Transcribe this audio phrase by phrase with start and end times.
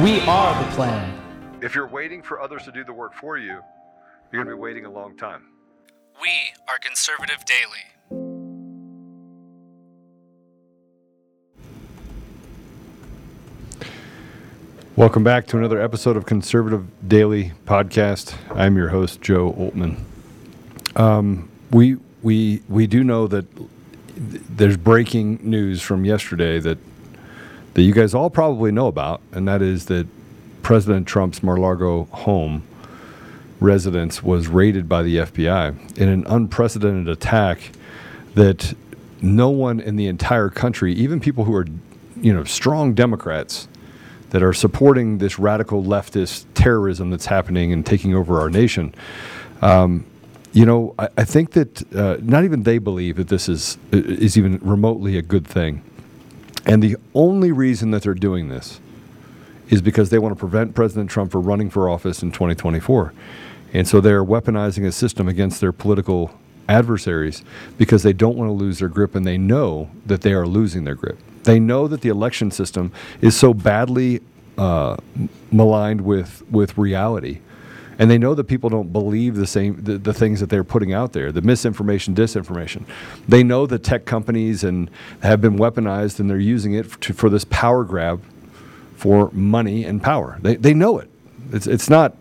[0.00, 1.20] We are the plan.
[1.60, 3.60] If you're waiting for others to do the work for you,
[4.32, 5.44] you're going to be waiting a long time.
[6.20, 6.30] We
[6.66, 8.22] are Conservative Daily.
[14.96, 18.34] Welcome back to another episode of Conservative Daily Podcast.
[18.56, 19.98] I'm your host, Joe Oltmann.
[20.96, 23.44] Um, we we we do know that
[24.16, 26.78] there's breaking news from yesterday that
[27.74, 30.06] that you guys all probably know about, and that is that
[30.62, 32.62] President Trump's Mar-a-Lago home
[33.60, 37.72] residence was raided by the FBI in an unprecedented attack
[38.34, 38.74] that
[39.20, 41.66] no one in the entire country, even people who are,
[42.20, 43.68] you know, strong Democrats
[44.30, 48.94] that are supporting this radical leftist terrorism that's happening and taking over our nation.
[49.60, 50.06] Um,
[50.52, 54.36] you know, I, I think that uh, not even they believe that this is is
[54.36, 55.82] even remotely a good thing.
[56.66, 58.80] And the only reason that they're doing this
[59.68, 63.12] is because they want to prevent President Trump from running for office in 2024.
[63.72, 67.42] And so they're weaponizing a system against their political adversaries
[67.78, 70.84] because they don't want to lose their grip and they know that they are losing
[70.84, 71.18] their grip.
[71.44, 74.20] They know that the election system is so badly
[74.58, 74.96] uh,
[75.50, 77.40] maligned with, with reality.
[78.02, 80.92] And they know that people don't believe the same the, the things that they're putting
[80.92, 82.84] out there, the misinformation, disinformation.
[83.28, 84.90] They know that tech companies and
[85.22, 88.20] have been weaponized and they're using it to, for this power grab
[88.96, 90.36] for money and power.
[90.42, 91.08] They, they know it.
[91.52, 92.16] It's, it's not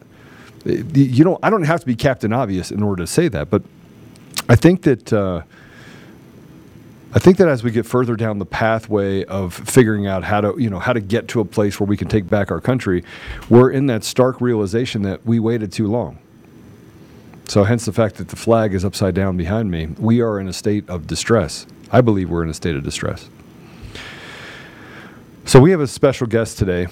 [0.65, 1.39] you don't.
[1.41, 3.63] I don't have to be Captain Obvious in order to say that, but
[4.47, 5.41] I think that uh,
[7.13, 10.55] I think that as we get further down the pathway of figuring out how to,
[10.57, 13.03] you know, how to get to a place where we can take back our country,
[13.49, 16.19] we're in that stark realization that we waited too long.
[17.49, 19.87] So, hence the fact that the flag is upside down behind me.
[19.99, 21.67] We are in a state of distress.
[21.91, 23.27] I believe we're in a state of distress.
[25.43, 26.87] So, we have a special guest today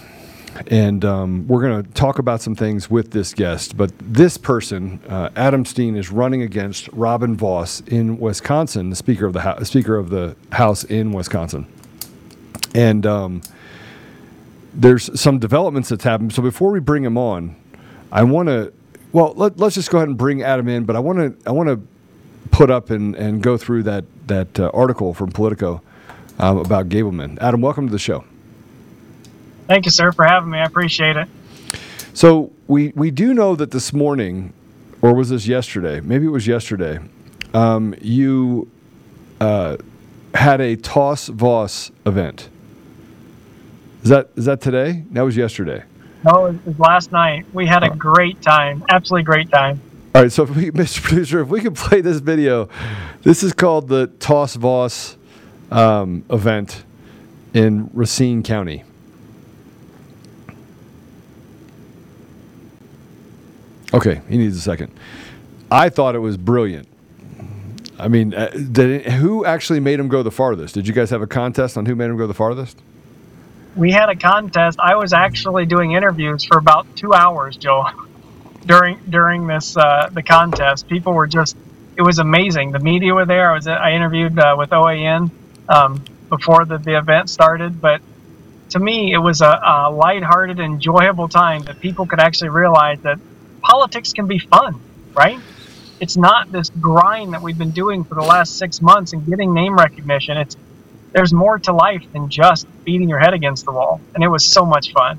[0.68, 3.78] and um, we're going to talk about some things with this guest.
[3.78, 9.26] But this person, uh, Adam Steen, is running against Robin Vos in Wisconsin, the Speaker
[9.26, 11.66] of the Ho- Speaker of the House in Wisconsin,
[12.74, 13.42] and um,
[14.74, 16.34] there's some developments that's happened.
[16.34, 17.56] So before we bring him on,
[18.12, 18.74] I want to.
[19.12, 20.86] Well, let, us just go ahead and bring Adam in.
[20.86, 21.50] But I want to.
[21.50, 21.82] I want to
[22.52, 25.82] put up and, and go through that that uh, article from Politico
[26.40, 27.38] um, about Gableman.
[27.40, 28.24] Adam, welcome to the show.
[29.70, 30.58] Thank you, sir, for having me.
[30.58, 31.30] I appreciate it.
[32.16, 34.52] So we we do know that this morning,
[35.04, 36.02] or was this yesterday?
[36.02, 36.98] Maybe it was yesterday.
[37.54, 38.68] Um, you
[39.40, 39.78] uh,
[40.34, 42.50] had a Toss Vos event.
[44.02, 45.04] Is that is that today?
[45.12, 45.84] That was yesterday.
[46.26, 47.46] No, it was last night.
[47.54, 48.84] We had a great time.
[48.90, 49.80] Absolutely great time.
[50.16, 51.04] All right, so if we, Mr.
[51.04, 52.70] Producer, if we could play this video,
[53.22, 55.16] this is called the Toss Vos
[55.70, 56.84] um, event
[57.54, 58.84] in Racine County.
[63.94, 64.92] Okay, he needs a second.
[65.72, 66.88] I thought it was brilliant.
[67.98, 70.74] I mean, uh, did it, who actually made him go the farthest?
[70.74, 72.82] Did you guys have a contest on who made him go the farthest?
[73.76, 74.80] We had a contest.
[74.80, 77.86] I was actually doing interviews for about two hours, Joe,
[78.66, 80.88] during during this uh, the contest.
[80.88, 81.58] People were just
[81.98, 82.72] it was amazing.
[82.72, 83.52] The media were there.
[83.52, 85.32] I was I interviewed uh, with OAN
[85.68, 88.02] um, before the, the event started, but
[88.70, 93.20] to me, it was a, a lighthearted, enjoyable time that people could actually realize that
[93.62, 94.80] politics can be fun,
[95.14, 95.40] right?
[96.00, 99.54] It's not this grind that we've been doing for the last six months and getting
[99.54, 100.38] name recognition.
[100.38, 100.56] It's
[101.12, 104.46] there's more to life than just beating your head against the wall, and it was
[104.46, 105.18] so much fun.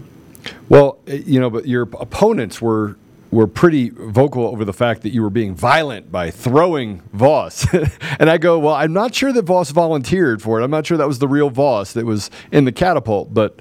[0.68, 2.96] Well, eh, you know, but your opponents were
[3.30, 7.64] were pretty vocal over the fact that you were being violent by throwing Vos.
[8.18, 10.64] and I go, well, I'm not sure that Vos volunteered for it.
[10.64, 13.60] I'm not sure that was the real Vos that was in the catapult, but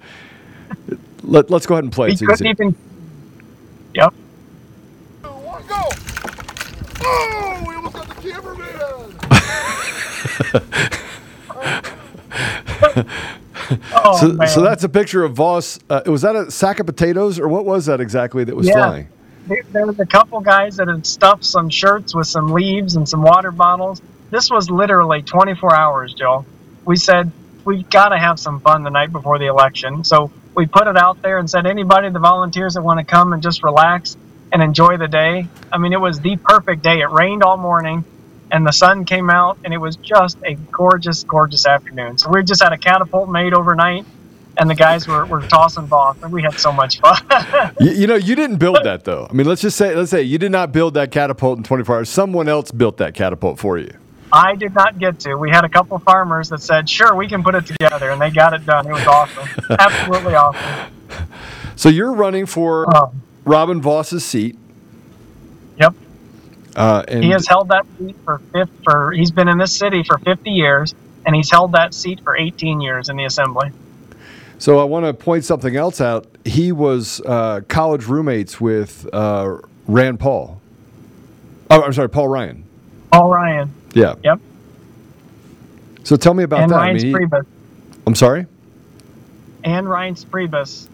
[1.22, 2.12] let, us go ahead and play.
[2.12, 2.75] He couldn't even.
[3.94, 4.14] Yep.
[13.94, 14.47] Oh, so, man.
[14.47, 15.80] so that's a picture of Vos.
[15.89, 18.74] Uh, was that a sack of potatoes, or what was that exactly that was Yeah.
[18.74, 19.09] flying?
[19.47, 23.07] there, there was a couple guys that had stuffed some shirts with some leaves and
[23.09, 24.01] some water bottles.
[24.30, 26.45] This was literally 24 hours, Joe.
[26.86, 27.31] We said
[27.65, 30.97] we've got to have some fun the night before the election, so we put it
[30.97, 34.15] out there and said anybody, the volunteers that want to come and just relax
[34.51, 35.47] and enjoy the day.
[35.71, 37.01] I mean, it was the perfect day.
[37.01, 38.03] It rained all morning,
[38.51, 42.18] and the sun came out, and it was just a gorgeous, gorgeous afternoon.
[42.18, 44.06] So we just had a catapult made overnight.
[44.57, 47.18] And the guys were, were tossing balls, and we had so much fun.
[47.80, 49.25] You, you know, you didn't build that though.
[49.30, 51.96] I mean, let's just say, let's say you did not build that catapult in 24
[51.96, 52.10] hours.
[52.10, 53.90] Someone else built that catapult for you.
[54.34, 55.36] I did not get to.
[55.36, 58.31] We had a couple farmers that said, "Sure, we can put it together," and they
[58.31, 58.86] got it done.
[58.86, 59.48] It was awesome,
[59.80, 60.92] absolutely awesome.
[61.78, 63.13] So you're running for Oh.
[63.46, 64.57] Robin Vos's seat.
[65.78, 65.96] Yep,
[66.75, 70.04] Uh, and he has held that seat for fifth, for he's been in this city
[70.07, 70.94] for 50 years,
[71.25, 73.69] and he's held that seat for 18 years in the assembly.
[74.60, 76.27] So I want to point something else out.
[76.45, 80.62] He was uh, college roommates with uh, Rand Paul.
[81.69, 82.66] Oh, I'm sorry, Paul Ryan.
[83.12, 84.15] Paul Ryan, Yeah.
[84.24, 84.39] yep,
[86.04, 86.83] So tell me about and that.
[86.83, 87.44] I Ryan mean, Priebus,
[88.07, 88.48] I'm sorry.
[89.63, 90.89] and Reince Priebus.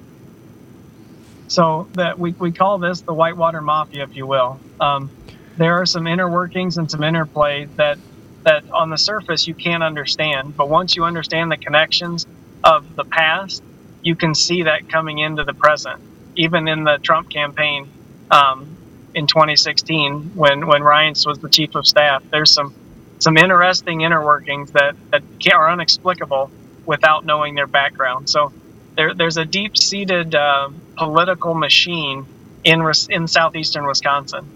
[1.49, 4.61] So that we, we call this the Whitewater Mafia, if you will.
[4.79, 5.11] Um,
[5.57, 7.97] there are some inner workings and some interplay that
[8.43, 12.27] that on the surface you can't understand, but once you understand the connections
[12.63, 13.63] of the past,
[14.03, 15.99] you can see that coming into the present.
[16.35, 17.89] Even in the Trump campaign
[18.29, 18.77] um,
[19.15, 22.73] in 2016, when when Ryan was the chief of staff, there's some
[23.19, 25.23] some interesting inner workings that that
[25.53, 26.51] are inexplicable
[26.85, 28.29] without knowing their background.
[28.29, 28.53] So
[28.95, 32.25] there, there's a deep-seated uh, political machine
[32.63, 34.47] in in southeastern Wisconsin,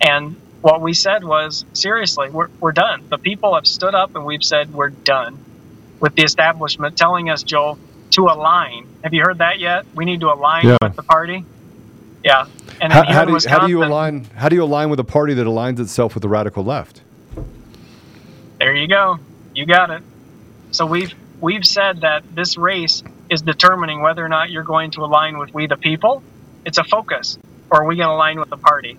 [0.00, 3.04] and what we said was seriously, we're, we're done.
[3.08, 5.38] The people have stood up and we've said we're done
[6.00, 7.78] with the establishment telling us, Joel,
[8.10, 8.86] to align.
[9.04, 9.86] Have you heard that yet?
[9.94, 10.76] We need to align Yeah.
[10.82, 11.44] with the party.
[12.24, 12.46] Yeah,
[12.80, 14.24] and How, how do you, how do you align?
[14.34, 17.02] How do you align with a party that aligns itself with the radical left?
[18.58, 19.18] There you go.
[19.54, 20.02] You got it.
[20.72, 25.02] So we've we've said that this race is determining whether or not you're going to
[25.02, 26.22] align with we the people.
[26.64, 27.38] It's a focus,
[27.70, 28.98] or are we going to align with the party?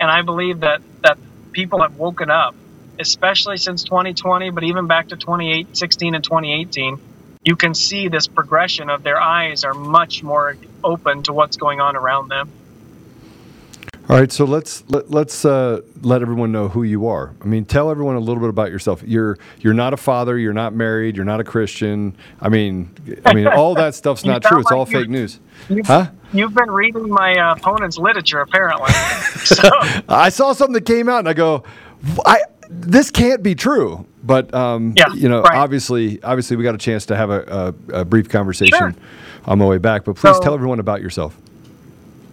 [0.00, 1.18] And I believe that that
[1.52, 2.54] people have woken up,
[3.00, 6.98] especially since 2020, but even back to 2016 and 2018.
[7.44, 11.80] You can see this progression of their eyes are much more open to what's going
[11.80, 12.52] on around them.
[14.08, 17.34] All right, so let's let, let's uh, let everyone know who you are.
[17.42, 19.02] I mean, tell everyone a little bit about yourself.
[19.06, 20.38] You're you're not a father.
[20.38, 21.14] You're not married.
[21.14, 22.16] You're not a Christian.
[22.40, 22.90] I mean,
[23.26, 24.50] I mean, all that stuff's not true.
[24.50, 25.40] sound It's all like fake news.
[25.68, 26.10] You've, Huh?
[26.32, 28.90] you've been reading my uh, opponent's literature, apparently.
[29.44, 29.68] so.
[30.08, 31.64] I saw something that came out, and I go,
[32.24, 32.40] I
[32.70, 34.06] this can't be true.
[34.22, 35.56] But um, Yeah, you know, right.
[35.58, 38.94] obviously, obviously, we got a chance to have a, a, a brief conversation Sure.
[39.44, 40.04] on my way back.
[40.06, 41.36] But please So- tell everyone about yourself.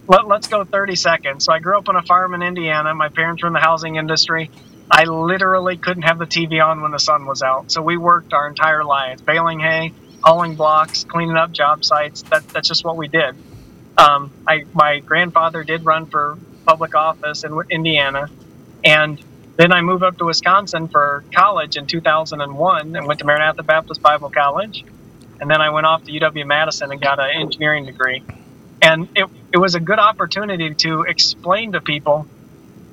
[0.08, 1.44] Let, let's go 30 seconds.
[1.44, 2.94] So I grew up on a farm in Indiana.
[2.94, 4.50] My parents were in the housing industry.
[4.90, 7.72] I literally couldn't have the TV on when the sun was out.
[7.72, 12.22] So we worked our entire lives, baling hay, hauling blocks, cleaning up job sites.
[12.22, 13.34] That, that's just what we did.
[13.98, 18.28] Um, I, my grandfather did run for public office in Indiana.
[18.84, 19.20] And
[19.56, 24.02] then I moved up to Wisconsin for college in 2001 and went to Maranatha Baptist
[24.02, 24.84] Bible College.
[25.40, 28.22] And then I went off to UW Madison and got an engineering degree
[28.82, 32.26] and it, it was a good opportunity to explain to people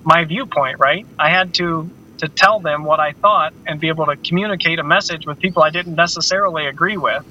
[0.03, 1.05] my viewpoint right?
[1.19, 4.83] I had to to tell them what i thought and be able to communicate a
[4.83, 7.23] message with people i didn't necessarily agree with.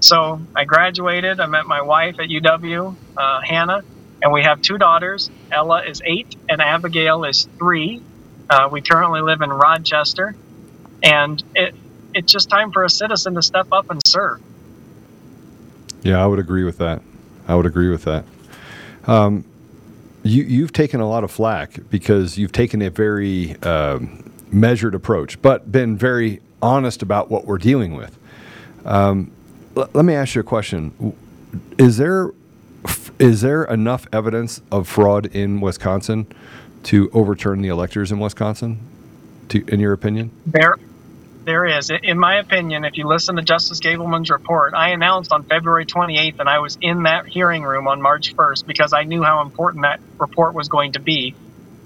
[0.00, 3.82] So i graduated i met my wife at uw uh, hannah
[4.22, 5.30] and we have two daughters.
[5.50, 8.02] Ella is eight and abigail is three.
[8.48, 10.36] Uh, we currently live in rochester.
[11.02, 11.74] And it
[12.12, 14.40] it's just time for a citizen to step up and serve.
[16.02, 17.02] Yeah, I would agree with that.
[17.50, 18.24] I would agree with that.
[19.08, 19.44] Um,
[20.22, 25.42] you, you've taken a lot of flack because you've taken a very um, measured approach,
[25.42, 28.16] but been very honest about what we're dealing with.
[28.84, 29.32] Um,
[29.76, 31.16] l- let me ask you a question:
[31.76, 32.30] Is there
[33.18, 36.28] is there enough evidence of fraud in Wisconsin
[36.84, 38.78] to overturn the electors in Wisconsin?
[39.48, 40.30] To, in your opinion?
[40.46, 40.76] There,
[41.44, 41.90] there is.
[41.90, 46.38] In my opinion, if you listen to Justice Gableman's report, I announced on February 28th,
[46.38, 49.84] and I was in that hearing room on March 1st because I knew how important
[49.84, 51.34] that report was going to be.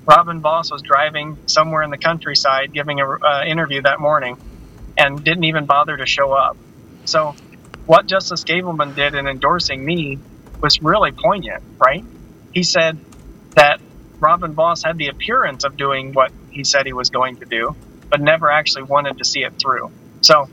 [0.06, 4.36] Robin Vos was driving somewhere in the countryside, giving an uh, interview that morning,
[4.98, 6.56] and didn't even bother to show up.
[7.04, 7.34] So,
[7.86, 10.18] what Justice Gableman did in endorsing me
[10.60, 12.04] was really poignant, right?
[12.52, 12.98] He said
[13.54, 13.80] that
[14.20, 17.76] Robin Vos had the appearance of doing what he said he was going to do,
[18.14, 19.90] but never actually wanted to see it through.
[20.20, 20.48] So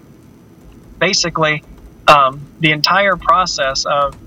[0.97, 1.63] basically,
[2.07, 4.17] um, the entire process of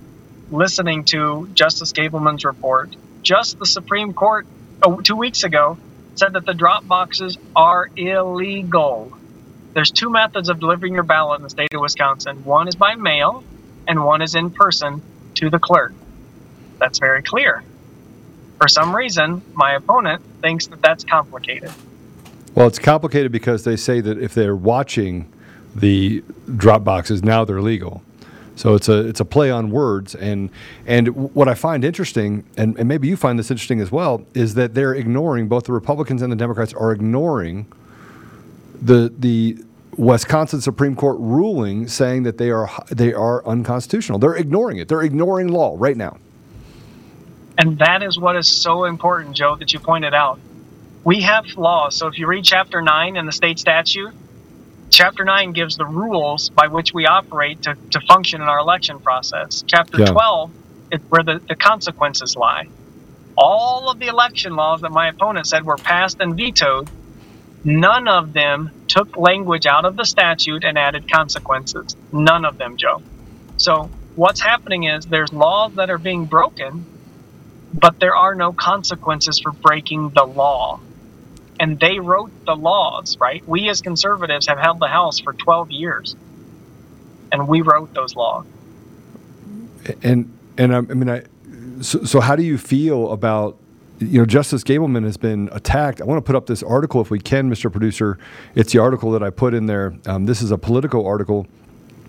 [0.52, 4.46] listening to Justice Gableman's report, just the Supreme Court
[4.84, 5.76] oh, two weeks ago
[6.14, 9.12] said that the drop boxes are illegal.
[9.72, 12.44] There's two methods of delivering your ballot in the state of Wisconsin.
[12.44, 13.42] One is by mail,
[13.88, 15.02] and one is in person
[15.34, 15.92] to the clerk.
[16.78, 17.64] That's very clear.
[18.58, 21.72] For some reason, my opponent thinks that that's complicated.
[22.54, 25.32] Well, it's complicated because they say that if they're watching
[25.74, 26.22] the
[26.56, 28.02] drop boxes, now they're legal.
[28.56, 30.48] So it's a it's a play on words, and
[30.86, 34.54] and what I find interesting, and, and maybe you find this interesting as well, is
[34.54, 37.66] that they're ignoring both the Republicans and the Democrats are ignoring
[38.80, 39.58] the the
[39.96, 44.20] Wisconsin Supreme Court ruling saying that they are they are unconstitutional.
[44.20, 44.86] They're ignoring it.
[44.86, 46.18] They're ignoring law right now.
[47.58, 50.38] And that is what is so important, Joe, that you pointed out.
[51.04, 51.96] We have laws.
[51.96, 54.14] So if you read Chapter 9 in the state statute,
[54.90, 59.00] Chapter 9 gives the rules by which we operate to, to function in our election
[59.00, 59.64] process.
[59.66, 60.06] Chapter Yeah.
[60.06, 60.52] 12
[60.92, 62.68] is where the, the consequences lie.
[63.36, 66.88] All of the election laws that my opponent said were passed and vetoed,
[67.64, 71.96] none of them took language out of the statute and added consequences.
[72.12, 73.02] None of them, Joe.
[73.56, 76.86] So what's happening is there's laws that are being broken,
[77.72, 80.80] but there are no consequences for breaking the law.
[81.60, 83.46] And they wrote the laws, right?
[83.46, 86.16] We as conservatives have held the House for 12 years,
[87.30, 88.44] and we wrote those laws.
[90.02, 91.22] And and um, I mean, I
[91.80, 93.56] so, so how do you feel about
[93.98, 96.00] you know Justice Gableman has been attacked?
[96.00, 97.70] I want to put up this article if we can, Mr.
[97.70, 98.18] Producer.
[98.54, 99.94] It's the article that I put in there.
[100.06, 101.46] Um, this is a Politico article.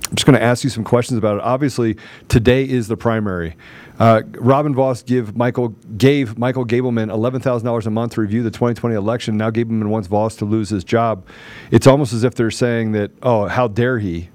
[0.10, 1.44] I'm just going to ask you some questions about it.
[1.44, 1.98] Obviously,
[2.30, 3.56] today is the primary.
[4.00, 8.44] Uh, Robin Vos give Michael gave Michael Gableman eleven thousand dollars a month to review
[8.44, 9.38] the 2020 election.
[9.38, 11.26] Now Gableman wants Vos to lose his job.
[11.72, 14.30] It's almost as if they're saying that, oh, how dare he?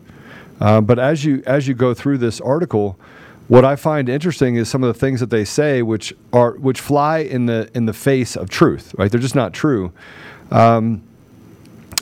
[0.61, 2.99] Uh, but as you as you go through this article,
[3.49, 6.81] what I find interesting is some of the things that they say, which are which
[6.81, 8.95] fly in the in the face of truth.
[8.97, 9.11] Right?
[9.11, 9.93] They're just not true.
[10.51, 11.03] Um,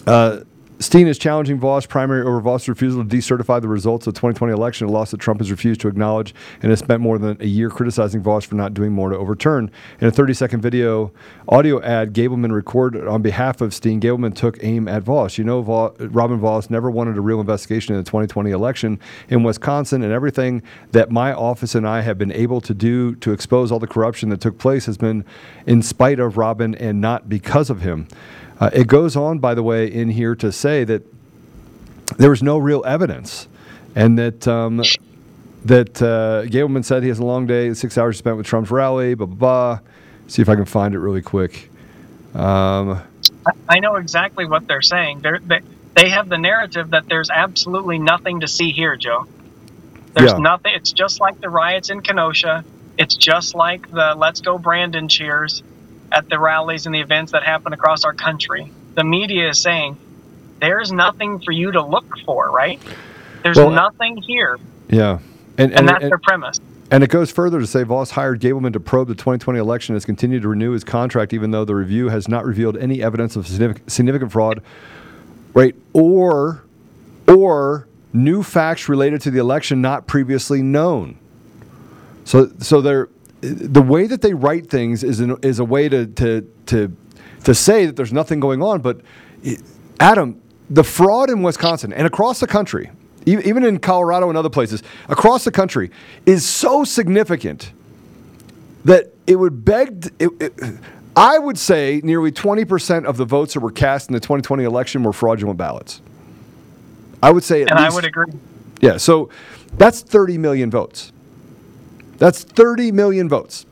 [0.06, 0.40] uh,
[0.80, 4.52] Steen is challenging Vos primary over Vos' refusal to decertify the results of the 2020
[4.52, 6.32] election, a loss that Trump has refused to acknowledge
[6.62, 9.72] and has spent more than a year criticizing Vos for not doing more to overturn.
[10.00, 11.10] In a 30 second video
[11.48, 15.36] audio ad Gableman recorded on behalf of Steen, Gableman took aim at Vos.
[15.36, 15.62] You know,
[15.98, 20.62] Robin Vos never wanted a real investigation in the 2020 election in Wisconsin, and everything
[20.92, 24.28] that my office and I have been able to do to expose all the corruption
[24.28, 25.24] that took place has been
[25.66, 28.06] in spite of Robin and not because of him.
[28.60, 31.02] Uh, it goes on, by the way, in here to say that
[32.16, 33.48] there was no real evidence,
[33.94, 34.82] and that um,
[35.64, 39.14] that uh, Gableman said he has a long day, six hours spent with Trump's rally,
[39.14, 39.80] blah blah blah.
[40.26, 41.70] See if I can find it really quick.
[42.34, 43.02] Um,
[43.68, 45.20] I- know exactly what they're saying.
[45.20, 45.60] They're, they
[45.94, 49.26] they have the narrative that there's absolutely nothing to see here, Joe.
[50.14, 50.38] There's Yeah.
[50.38, 50.72] nothing.
[50.74, 52.64] It's just like the riots in Kenosha.
[52.98, 55.62] It's just like the "Let's Go Brandon" cheers
[56.12, 58.72] at the rallies and the events that happen across our country.
[58.94, 59.98] The media is saying
[60.60, 62.80] there's nothing for you to look for, right?
[63.44, 65.20] There's Well, nothing here, yeah,
[65.58, 66.58] and and, and, that's and, their premise.
[66.90, 69.96] and it goes further to say Vos hired Gableman to probe the 2020 election and
[69.96, 73.36] has continued to renew his contract, even though the review has not revealed any evidence
[73.36, 74.62] of significant, significant fraud,
[75.54, 75.74] right?
[75.92, 76.64] Or
[77.28, 81.18] or new facts related to the election not previously known.
[82.24, 83.08] So so they're
[83.40, 86.96] the way that they write things is an, is a way to to to
[87.44, 88.80] to say that there's nothing going on.
[88.80, 89.00] But
[89.42, 89.60] it-
[90.00, 90.40] Adam,
[90.70, 92.90] the fraud in Wisconsin and across the country,
[93.26, 95.90] e- even in Colorado and other places across the country,
[96.26, 97.72] is so significant
[98.84, 100.02] that it would beg.
[100.02, 100.52] t- It, it,
[101.16, 105.02] I would say nearly 20% of the votes that were cast in the 2020 election
[105.02, 106.00] were fraudulent ballots.
[107.20, 108.32] I would say And I would agree.
[108.80, 109.28] yeah, so
[109.76, 111.10] that's 30 million votes.
[112.18, 113.64] That's 30 million votes.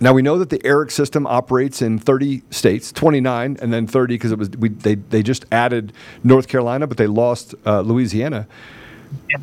[0.00, 4.14] Now we know that the ERIC system operates in 30 states, 29, and then 30
[4.14, 5.92] because it was we, they they just added
[6.24, 8.48] North Carolina, but they lost uh, Louisiana.
[9.30, 9.36] Yeah.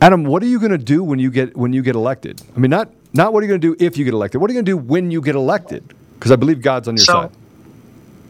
[0.00, 2.42] Adam, what are you going to do when you get when you get elected?
[2.56, 4.40] I mean, not not what are you going to do if you get elected.
[4.40, 5.94] What are you going to do when you get elected?
[6.14, 7.30] Because I believe God's on your So- side.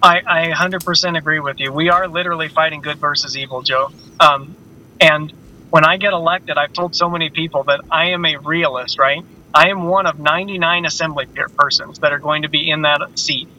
[0.02, 1.72] I, I 100% agree with you.
[1.72, 3.90] We are literally fighting good versus evil, Joe.
[4.20, 4.54] Um,
[5.00, 5.32] and
[5.74, 9.26] when I get elected, I've told so many people that I am a realist, right?
[9.54, 11.26] I am one of 99 assembly
[11.58, 13.50] persons that are going to be in that seat.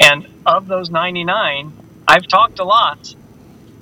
[0.00, 1.74] And of those 99,
[2.08, 2.98] I've talked a lot.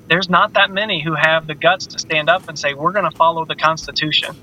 [0.08, 3.10] There's not that many who have the guts to stand up and say, we're going
[3.10, 4.36] to follow the Constitution.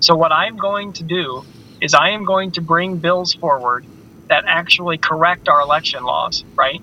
[0.00, 1.44] So, what I'm going to do
[1.82, 3.86] is I am going to bring bills forward
[4.30, 6.74] that actually correct our election laws, right?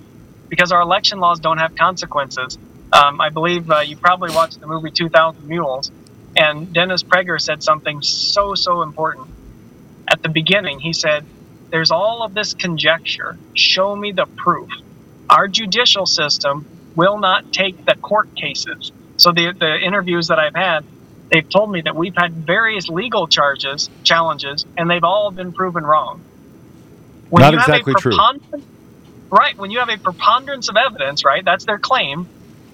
[0.50, 2.58] because our election laws don't have consequences.
[2.91, 5.91] Um, I believe uh, you probably watched the movie 2000 Mules,
[6.36, 9.27] and Dennis Prager said something so, so important.
[10.08, 11.25] At the beginning, he said,
[11.70, 13.38] There's all of this conjecture.
[13.53, 14.70] Show me the proof.
[15.29, 16.65] Our judicial system
[16.96, 18.91] will not take the court cases.
[19.17, 20.86] So, the, the interviews that I've had,
[21.29, 25.84] they've told me that we've had various legal charges, challenges, and they've all been proven
[25.84, 26.22] wrong.
[27.29, 28.17] When Not you have a exactly true.
[29.29, 29.58] Right.
[29.58, 32.27] When you have a preponderance of evidence, right, that's their claim,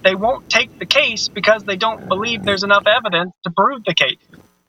[0.04, 3.94] they won't take the case because they don't believe there's enough evidence to prove the
[3.94, 4.18] case.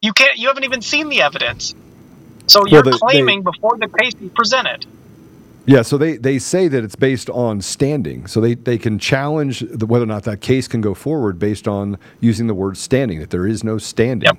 [0.02, 0.38] You can't.
[0.38, 1.76] You haven't even seen the evidence,
[2.48, 4.86] so you're they- they- claiming before the case is presented.
[5.68, 8.28] Yeah, so they, they say that it's based on standing.
[8.28, 11.68] So they, they can challenge the, whether or not that case can go forward based
[11.68, 14.28] on using the word standing, that there is no standing.
[14.28, 14.38] Yep.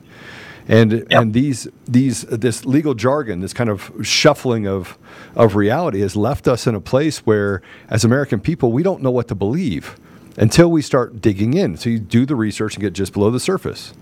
[0.69, 4.99] And and these these this legal jargon, this kind of shuffling of
[5.37, 9.13] of reality has left us in a place where as American people we don't know
[9.13, 9.97] what to believe
[10.37, 11.77] until we start digging in.
[11.77, 13.95] So you do the research and get just below the surface.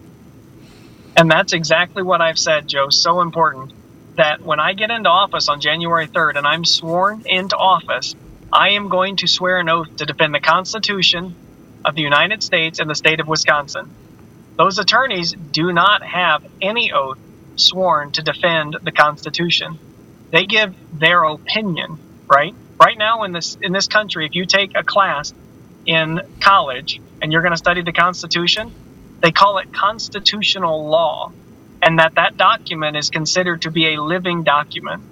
[1.16, 2.90] And that's exactly what I've said, Joe.
[2.90, 3.72] So important
[4.16, 8.14] that when I get into office on January 3rd and I'm sworn into office,
[8.52, 11.34] I am going to swear an oath to defend the Constitution
[11.84, 13.90] of the United States and the state of Wisconsin.
[14.56, 17.18] Those attorneys do not have any oath
[17.56, 19.78] sworn to defend the Constitution.
[20.30, 21.98] They give their opinion,
[22.28, 22.54] right?
[22.80, 25.32] Right now in this in this country, if you take a class
[25.86, 28.72] in college and you're going to study the Constitution,
[29.20, 31.32] they call it constitutional law,
[31.80, 35.02] and that that document is considered to be a living document.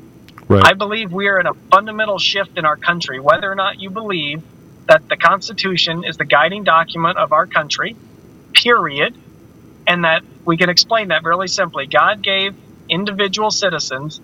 [0.48, 0.64] Right.
[0.64, 3.90] I believe we are in a fundamental shift in our country, whether or not you
[3.90, 4.42] believe
[4.88, 7.96] that the Constitution is the guiding document of our country,
[8.52, 9.14] period,
[9.86, 11.86] and that we can explain that really simply.
[11.86, 12.54] God gave
[12.88, 14.20] individual citizens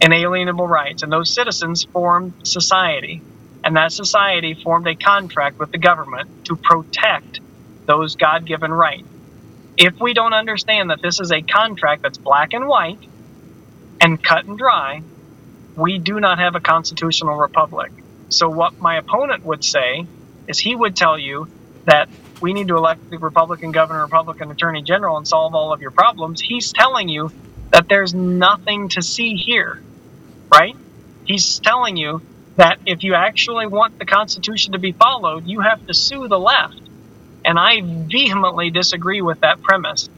[0.00, 3.22] inalienable rights, and those citizens formed society,
[3.64, 7.40] and that society formed a contract with the government to protect
[7.86, 9.08] those God given rights.
[9.78, 12.98] If we don't understand that this is a contract that's black and white
[14.00, 15.02] and cut and dry,
[15.76, 17.90] we do not have a constitutional republic.
[18.28, 20.06] So, what my opponent would say
[20.46, 21.48] is he would tell you
[21.86, 22.08] that
[22.40, 25.90] we need to elect the Republican governor, Republican attorney general, and solve all of your
[25.90, 26.40] problems.
[26.40, 27.30] He's telling you
[27.70, 29.80] that there's nothing to see here,
[30.52, 30.76] right?
[31.24, 32.20] He's telling you
[32.56, 36.38] that if you actually want the Constitution to be followed, you have to sue the
[36.38, 36.80] left.
[37.44, 40.08] And I vehemently disagree with that premise.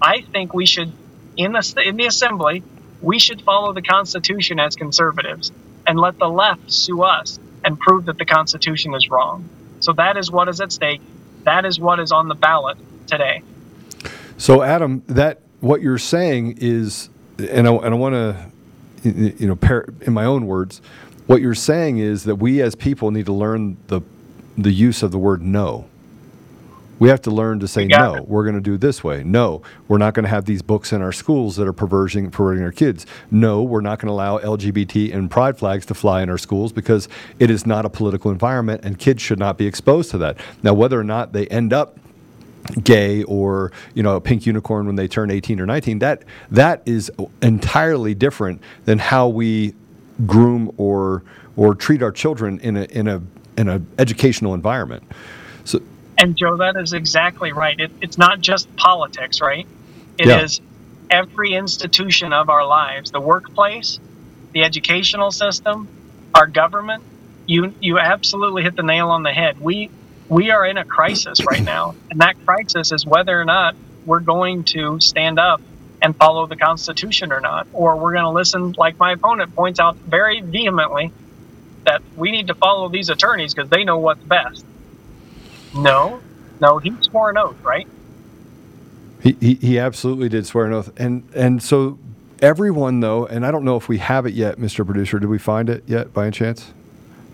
[0.00, 0.92] I think we should,
[1.36, 2.62] in the, in the assembly,
[3.00, 5.52] we should follow the Constitution as conservatives
[5.86, 9.48] and let the left sue us and prove that the Constitution is wrong.
[9.80, 11.00] So that is what is at stake.
[11.44, 13.42] That is what is on the ballot today.
[14.36, 18.50] So, Adam, that what you're saying is, and I, and I want to,
[19.04, 20.82] you know, in my own words,
[21.26, 24.00] what you're saying is that we as people need to learn the
[24.56, 25.86] the use of the word no.
[26.98, 28.14] We have to learn to say no.
[28.14, 28.26] it.
[28.28, 29.22] We're going to do it this way.
[29.22, 32.64] No, we're not going to have these books in our schools that are perverting, perverting
[32.64, 33.04] our kids.
[33.30, 36.72] No, we're not going to allow LGBT and pride flags to fly in our schools
[36.72, 37.06] because
[37.38, 40.38] it is not a political environment and kids should not be exposed to that.
[40.62, 41.98] Now, whether or not they end up
[42.82, 46.82] gay or you know a pink unicorn when they turn 18 or 19 that that
[46.84, 49.72] is entirely different than how we
[50.26, 51.24] groom or
[51.56, 53.22] or treat our children in a in a
[53.56, 55.02] in a educational environment
[55.64, 55.80] so
[56.18, 57.76] And Joe, that is exactly right.
[57.78, 59.66] It, it's not just politics, right?
[60.18, 60.64] It is Yeah.
[61.10, 63.98] every institution of our lives the workplace,
[64.54, 65.90] the educational system,
[66.34, 67.04] our government.
[67.46, 69.56] You, you absolutely hit the nail on the head.
[69.60, 69.90] We,
[70.28, 71.94] we are in a crisis right now.
[72.10, 73.74] And that crisis is whether or not
[74.04, 75.62] we're going to stand up
[76.02, 79.80] and follow the Constitution or not, or we're going to listen, like my opponent points
[79.80, 81.12] out very vehemently,
[81.84, 84.64] that we need to follow these attorneys because they know what's best.
[85.74, 86.20] No,
[86.60, 87.86] no, he swore an oath, right?
[89.22, 90.92] He, he, he absolutely did swear an oath.
[90.98, 91.98] And, and so
[92.40, 94.84] everyone, though, and I don't know if we have it yet, Mr.
[94.84, 95.18] Producer.
[95.18, 96.72] Did we find it yet by any chance?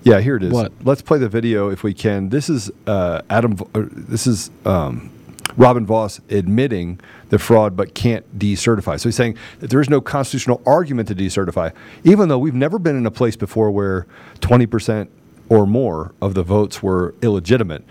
[0.04, 0.52] Yeah, here it is.
[0.52, 0.72] What?
[0.82, 2.28] Let's play the video if we can.
[2.30, 3.56] This is uh, Adam.
[3.74, 5.10] Uh, This is um,
[5.56, 6.98] Robin Vos admitting
[7.32, 9.00] the fraud, but can't decertify.
[9.00, 11.72] So he's saying that there is no constitutional argument to decertify,
[12.04, 14.06] even though we've never been in a place before where
[14.42, 15.10] 20 percent
[15.48, 17.84] or more of the votes were illegitimate.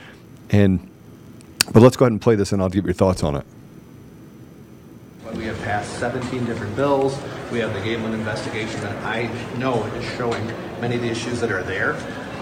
[0.51, 0.87] And
[1.73, 3.45] but let's go ahead and play this, and I'll give your thoughts on it.
[5.33, 7.19] We have passed 17 different bills.
[7.51, 9.23] We have the Gableman investigation that I
[9.57, 10.45] know is showing
[10.79, 11.93] many of the issues that are there.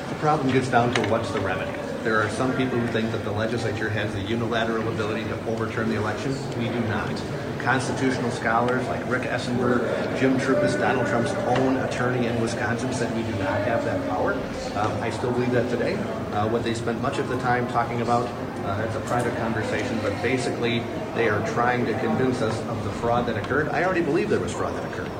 [0.09, 1.88] The problem gets down to what's the remedy.
[2.03, 5.89] There are some people who think that the legislature has the unilateral ability to overturn
[5.89, 6.31] the election.
[6.57, 7.21] We do not.
[7.59, 13.23] Constitutional scholars like Rick Esenberg, Jim Troupis, Donald Trump's own attorney in Wisconsin, said we
[13.23, 14.33] do not have that power.
[14.75, 15.95] Um, I still believe that today.
[16.31, 18.25] Uh, what they spent much of the time talking about,
[18.63, 20.79] uh, it's a private conversation, but basically
[21.15, 23.67] they are trying to convince us of the fraud that occurred.
[23.69, 25.11] I already believe there was fraud that occurred.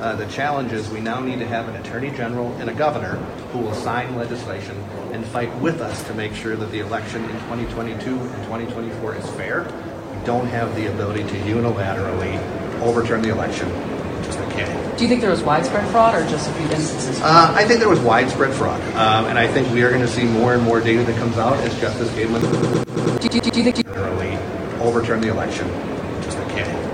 [0.00, 3.16] Uh, the challenge is we now need to have an attorney general and a governor
[3.52, 4.76] who will sign legislation
[5.12, 9.30] and fight with us to make sure that the election in 2022 and 2024 is
[9.30, 9.62] fair.
[9.62, 12.38] We don't have the ability to unilaterally
[12.80, 13.68] overturn the election.
[14.24, 14.98] Just a can't.
[14.98, 17.20] Do you think there was widespread fraud or just a few instances?
[17.20, 20.08] Uh, I think there was widespread fraud, um, and I think we are going to
[20.08, 22.84] see more and more data that comes out as Justice Gableman
[23.28, 25.66] do, do, do you think unilaterally overturn the election.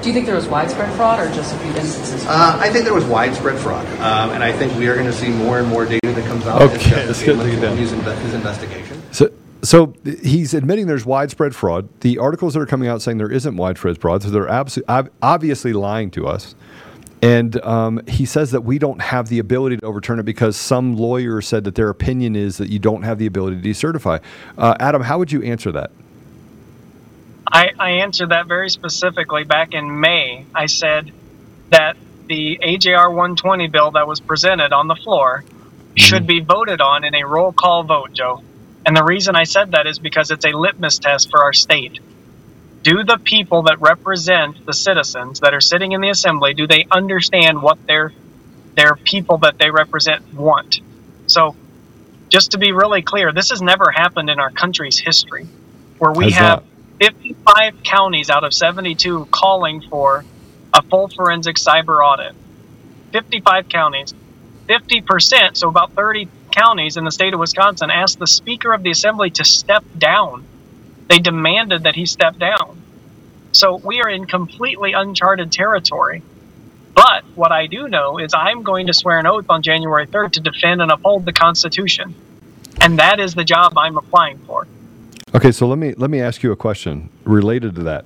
[0.03, 0.09] Just a can't.
[0.09, 2.27] Do you think there was widespread fraud or just a few instances?
[2.27, 5.13] Uh, I think there was widespread fraud, um, and I think we are going to
[5.13, 7.91] see more and more data that comes out Okay, as Justice let's get Gableman continues
[7.91, 9.03] his investigation.
[9.13, 9.31] So,
[9.63, 11.89] so he's admitting there's widespread fraud.
[12.01, 15.11] The articles that are coming out saying there isn't widespread fraud, so they're abso- ob-
[15.23, 16.55] obviously lying to us.
[17.23, 20.97] And um, he says that we don't have the ability to overturn it because some
[20.97, 24.23] lawyer said that their opinion is that you don't have the ability to decertify.
[24.57, 25.91] Uh, Adam, how would you answer that?
[27.51, 30.47] I, I answered that very specifically back in May.
[30.55, 31.13] I said
[31.71, 31.97] that
[32.29, 35.45] the AJR 120 bill that was presented on the floor
[35.97, 38.43] should be voted on in a roll call vote, Joe.
[38.87, 41.99] And the reason I said that is because it's a litmus test for our state.
[42.83, 46.87] Do the people that represent the citizens that are sitting in the assembly, do they
[46.91, 48.15] understand what their
[48.77, 50.81] their people that they represent want?
[51.27, 51.57] So
[52.31, 55.49] just to be really clear, this has never happened in our country's history
[55.99, 56.65] where we Has have not.
[57.01, 60.23] 55 counties out of 72 calling for
[60.73, 62.35] a full forensic cyber audit.
[63.13, 64.15] 55 counties.
[64.69, 68.91] 50%, so about 30 counties in the state of Wisconsin, asked the Speaker of the
[68.91, 70.45] Assembly to step down.
[71.09, 72.83] They demanded that he step down.
[73.53, 76.23] So we are in completely uncharted territory.
[76.95, 80.33] But what I do know is I'm going to swear an oath on January 3rd
[80.33, 82.15] to defend and uphold the Constitution.
[82.81, 84.67] And that is the job I'm applying for.
[85.33, 88.05] Okay, so let me let me ask you a question related to that.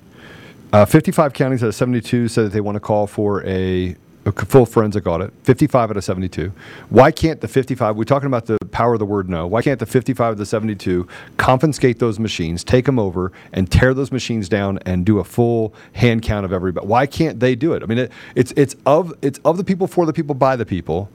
[0.74, 4.32] Uh, 55 counties out of 72 said that they want to call for a, a
[4.32, 5.32] full forensic audit.
[5.42, 6.52] 55 out of 72.
[6.90, 7.96] Why can't the 55?
[7.96, 9.46] We're talking about the power of the word no.
[9.46, 11.08] Why can't the 55 of the 72
[11.38, 15.72] confiscate those machines, take them over, and tear those machines down and do a full
[15.94, 16.86] hand count of everybody?
[16.86, 17.82] Why can't they do it?
[17.82, 20.66] I mean, it, it's it's of it's of the people, for the people, by the
[20.66, 21.08] people.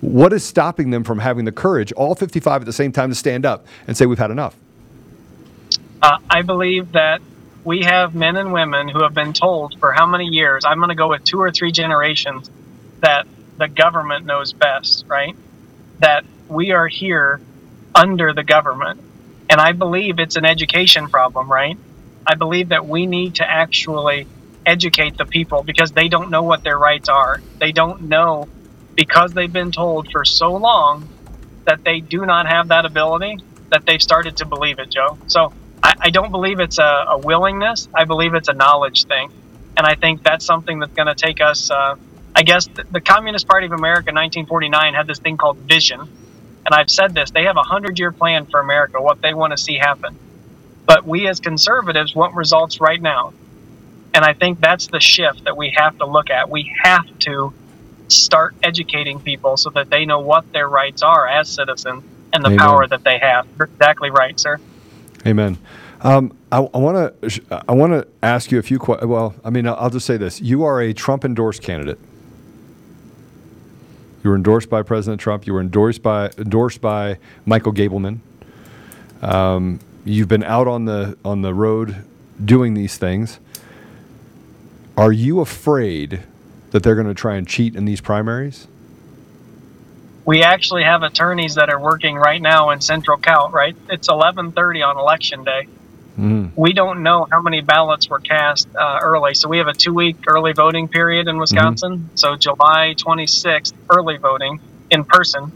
[0.00, 3.16] What is stopping them from having the courage, all 55 at the same time, to
[3.16, 4.54] stand up and say we've had enough?
[6.02, 7.20] Uh, I believe that
[7.64, 10.90] we have men and women who have been told for how many years, I'm going
[10.90, 12.48] to go with two or three generations,
[13.02, 13.26] that
[13.58, 15.34] the government knows best, right?
[16.00, 17.40] That we are here
[17.94, 19.00] under the government.
[19.48, 21.76] And I believe it's an education problem, right?
[22.26, 24.26] I believe that we need to actually
[24.64, 27.40] educate the people because they don't know what their rights are.
[27.60, 28.48] They don't know
[28.96, 31.08] because they've been told for so long
[31.66, 33.38] that they do not have that ability
[33.70, 35.18] that they've started to believe it, Joe.
[35.26, 35.52] So
[35.86, 37.88] I, I don't believe it's a, a willingness.
[37.94, 39.30] I believe it's a knowledge thing.
[39.76, 41.70] And I think that's something that's going to take us.
[41.70, 41.94] Uh,
[42.34, 46.00] I guess the, the Communist Party of America in 1949 had this thing called vision.
[46.00, 49.52] And I've said this they have a 100 year plan for America, what they want
[49.52, 50.18] to see happen.
[50.86, 53.32] But we as conservatives want results right now.
[54.12, 56.50] And I think that's the shift that we have to look at.
[56.50, 57.54] We have to
[58.08, 62.48] start educating people so that they know what their rights are as citizens and the
[62.48, 62.58] Amen.
[62.58, 63.46] power that they have.
[63.56, 64.58] You're exactly right, sir.
[65.26, 65.58] Amen.
[66.00, 69.08] Um, I want to I want to ask you a few questions.
[69.08, 71.98] Well, I mean, I'll, just say this: you are a Trump endorsed candidate.
[74.22, 75.46] You were endorsed by President Trump.
[75.46, 78.20] You were endorsed by endorsed by Michael Gableman.
[79.22, 82.04] Um, you've been out on the on the road
[82.44, 83.40] doing these things.
[84.96, 86.22] Are you afraid
[86.70, 88.68] that they're going to try and cheat in these primaries?
[90.26, 93.48] We actually have attorneys that are working right now in Central Cal.
[93.50, 95.68] Right, it's 11:30 on election day.
[96.18, 96.50] Mhm.
[96.56, 100.16] We don't know how many ballots were cast uh, early, so we have a two-week
[100.26, 102.10] early voting period in Wisconsin.
[102.14, 104.60] So July 26th, early voting
[104.90, 105.52] in person,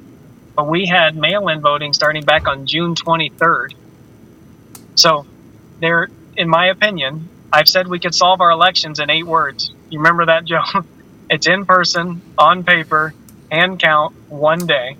[0.54, 3.74] but we had mail-in voting starting back on June 23rd.
[4.96, 5.24] So,
[5.80, 9.72] there, in my opinion, I've said we could solve our elections in eight words.
[9.88, 10.62] You remember that, Joe?
[11.32, 13.14] It's in person, on paper,
[13.50, 14.96] hand count, one day.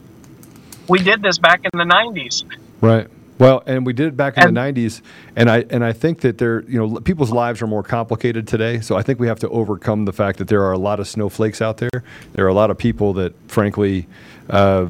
[0.89, 2.45] We did this back in the 90s.
[2.81, 3.07] Right.
[3.39, 5.01] Well, and we did it back in And- the '90s,
[5.35, 8.81] and I and I think that there, you know, people's lives are more complicated today.
[8.81, 11.09] So I think we have to overcome the fact that there are a lot of
[11.09, 12.03] snowflakes out there.
[12.35, 14.07] There are a lot of people that, frankly,
[14.51, 14.89] uh,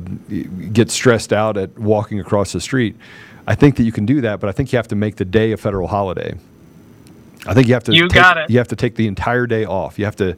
[0.72, 2.96] get stressed out at walking across the street.
[3.46, 5.24] I think that you can do that, but I think you have to make the
[5.24, 6.34] day a federal holiday.
[7.46, 7.96] I think you have to.
[7.96, 8.50] You take, got it.
[8.50, 9.98] You have to take the entire day off.
[9.98, 10.36] You have to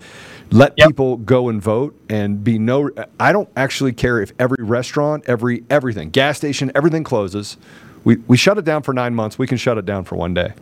[0.50, 0.86] let Yep.
[0.86, 2.90] people go and vote and be no.
[3.20, 7.56] I don't actually care if every restaurant, every everything, gas station, everything closes.
[8.04, 9.38] We we shut it down for nine months.
[9.38, 10.54] We can shut it down for one day.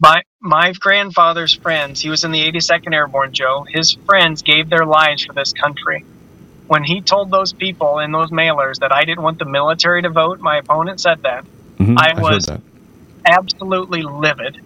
[0.00, 3.64] My my grandfather's friends, he was in the 82nd Airborne, Joe.
[3.68, 6.04] His friends gave their lives for this country.
[6.66, 10.10] When he told those people in those mailers that I didn't want the military to
[10.10, 11.44] vote, my opponent said that.
[11.80, 12.62] Mhm, I I've was that.
[13.26, 14.56] absolutely livid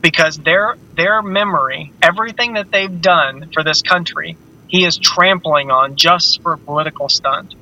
[0.00, 4.36] because their their memory, everything that they've done for this country,
[4.68, 7.54] he is trampling on just for a political stunt.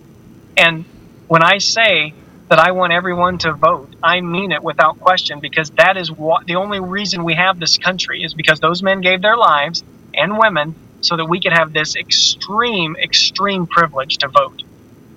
[0.57, 0.85] And
[1.27, 2.15] when I say
[2.49, 6.47] that I want everyone to vote, I mean it without question because that is what
[6.47, 9.83] the only reason we have this country is because those men gave their lives
[10.15, 14.63] and women so that we could have this extreme, extreme privilege to vote.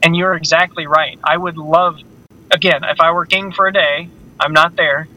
[0.04, 1.18] And you're exactly right.
[1.24, 2.00] I would love,
[2.52, 5.08] again, if I were king for a day, I'm not there,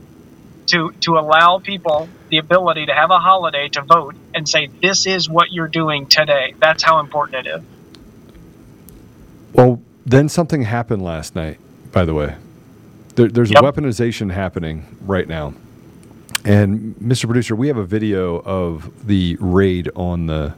[0.66, 5.06] to, to allow people the ability to have a holiday to vote and say, this
[5.06, 6.54] is what you're doing today.
[6.58, 7.62] That's how important it is.
[9.52, 11.58] Well, then something happened last night.
[11.92, 12.34] By the way,
[13.14, 13.62] there, there's Yep.
[13.62, 15.54] a weaponization happening right now.
[16.44, 17.24] And Mr.
[17.26, 20.54] Producer, we have a video of the raid on the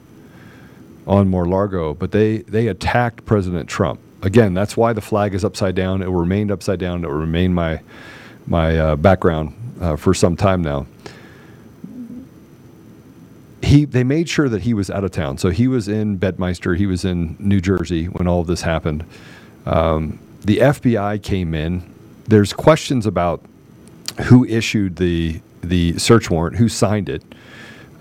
[1.06, 4.00] on Mar-Largo, but they they attacked President Trump.
[4.22, 6.02] Again, that's why the flag is upside down.
[6.02, 7.04] It remained upside down.
[7.04, 7.80] It will remain my
[8.48, 10.86] my uh, background uh, for some time now.
[13.62, 15.38] He they made sure that he was out of town.
[15.38, 16.74] So he was in Bedminster.
[16.74, 19.04] He was in New Jersey when all of this happened.
[19.64, 21.82] Um, the FBI came in.
[22.26, 23.42] There's questions about
[24.24, 27.22] who issued the the search warrant, who signed it.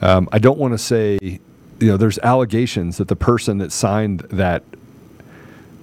[0.02, 1.40] Um, I don't want to say, you
[1.88, 4.64] know, there's allegations that the person that signed that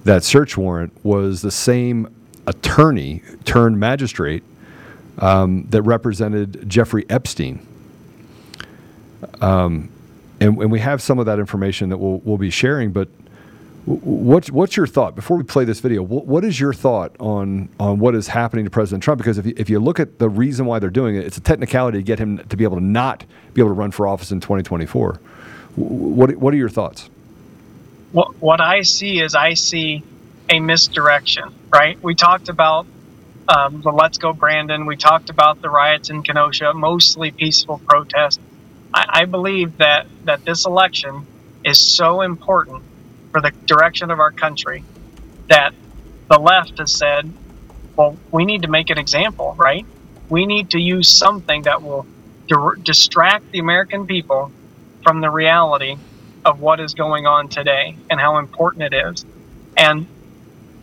[0.05, 2.13] that search warrant was the same
[2.47, 4.43] attorney turned magistrate
[5.19, 7.65] um, that represented Jeffrey Epstein.
[9.41, 9.89] Um,
[10.39, 13.07] and, and we have some of that information that we'll, we'll be sharing, but
[13.85, 16.01] what's, what's your thought before we play this video?
[16.03, 19.19] What, what is your thought on, on what is happening to President Trump?
[19.19, 21.41] Because if you, if you look at the reason why they're doing it, it's a
[21.41, 24.31] technicality to get him to be able to not be able to run for office
[24.31, 25.19] in 2024.
[25.75, 27.09] What, what are your thoughts?
[28.13, 30.03] what what I see is I see
[30.49, 31.53] a misdirection.
[31.69, 32.01] Right?
[32.01, 32.85] We talked about
[33.47, 34.85] um, the Let's Go Brandon.
[34.85, 38.39] We talked about the riots in Kenosha, mostly peaceful protest.
[38.93, 41.27] I, I believe that that this election
[41.63, 42.83] is so important
[43.31, 44.83] for the direction of our country
[45.49, 45.73] that
[46.29, 47.31] the left has said,
[47.95, 49.85] well, we need to make an example, right?
[50.29, 52.05] We need to use something that will
[52.47, 54.51] dir- distract the American people
[55.03, 55.97] from the reality
[56.45, 59.25] of what is going on today and how important it is.
[59.77, 60.07] And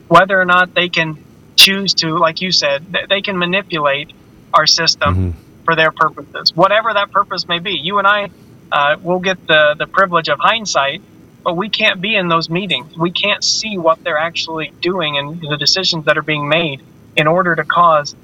[0.08, 1.24] whether or not they can
[1.60, 4.12] choose to, like you said, th- they can manipulate
[4.54, 7.72] our system for their purposes, whatever that purpose may be.
[7.72, 8.30] You and I
[8.72, 11.02] uh, will get the, the privilege of hindsight,
[11.44, 12.96] but we can't be in those meetings.
[12.96, 16.82] We can't see what they're actually doing and the decisions that are being made
[17.14, 18.14] in order to cause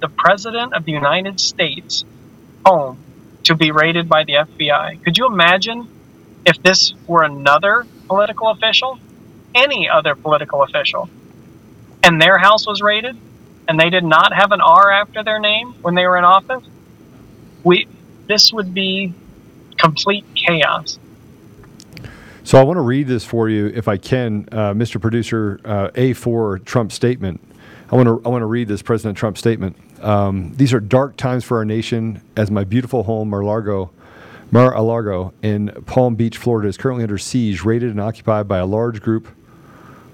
[0.00, 2.04] the President of the United States
[2.64, 2.98] home
[3.44, 5.02] to be raided by the FBI.
[5.04, 5.88] Could you imagine
[6.46, 8.98] if this were another political official,
[9.54, 11.10] any other political official,
[12.02, 13.16] and their house was raided
[13.68, 16.64] and they did not have an R after their name when they were in office?
[17.64, 17.86] We
[18.26, 19.14] this would be
[19.78, 20.98] complete chaos.
[22.44, 25.00] So I want to read this for you, if I can, uh, Mr.
[25.00, 25.60] Producer.
[25.64, 27.40] Uh, A four Trump statement.
[27.90, 29.76] I want to I want to read this President Trump statement.
[30.02, 33.90] Um, These are dark times for our nation, as my beautiful home, Mar-Largo,
[34.50, 39.02] Mar-a-Lago in Palm Beach, Florida, is currently under siege, raided and occupied by a large
[39.02, 39.26] group.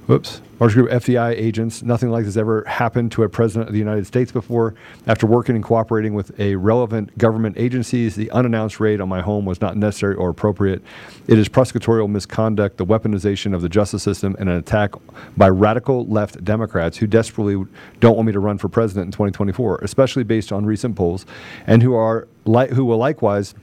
[0.07, 0.41] Whoops.
[0.61, 1.83] Large group of FBI agents.
[1.83, 4.75] Nothing like this ever happened to a president of the United States before.
[5.07, 9.47] After working and cooperating with a relevant government agencies, the unannounced raid on my home
[9.47, 10.81] was not necessary or appropriate.
[11.27, 14.95] It is prosecutorial misconduct, the weaponization of the justice system, and an attack
[15.37, 17.65] by radical left Democrats who desperately
[17.99, 21.27] don't want me to run for president in 2024, especially based on recent polls,
[21.67, 23.55] and who are li- who will likewise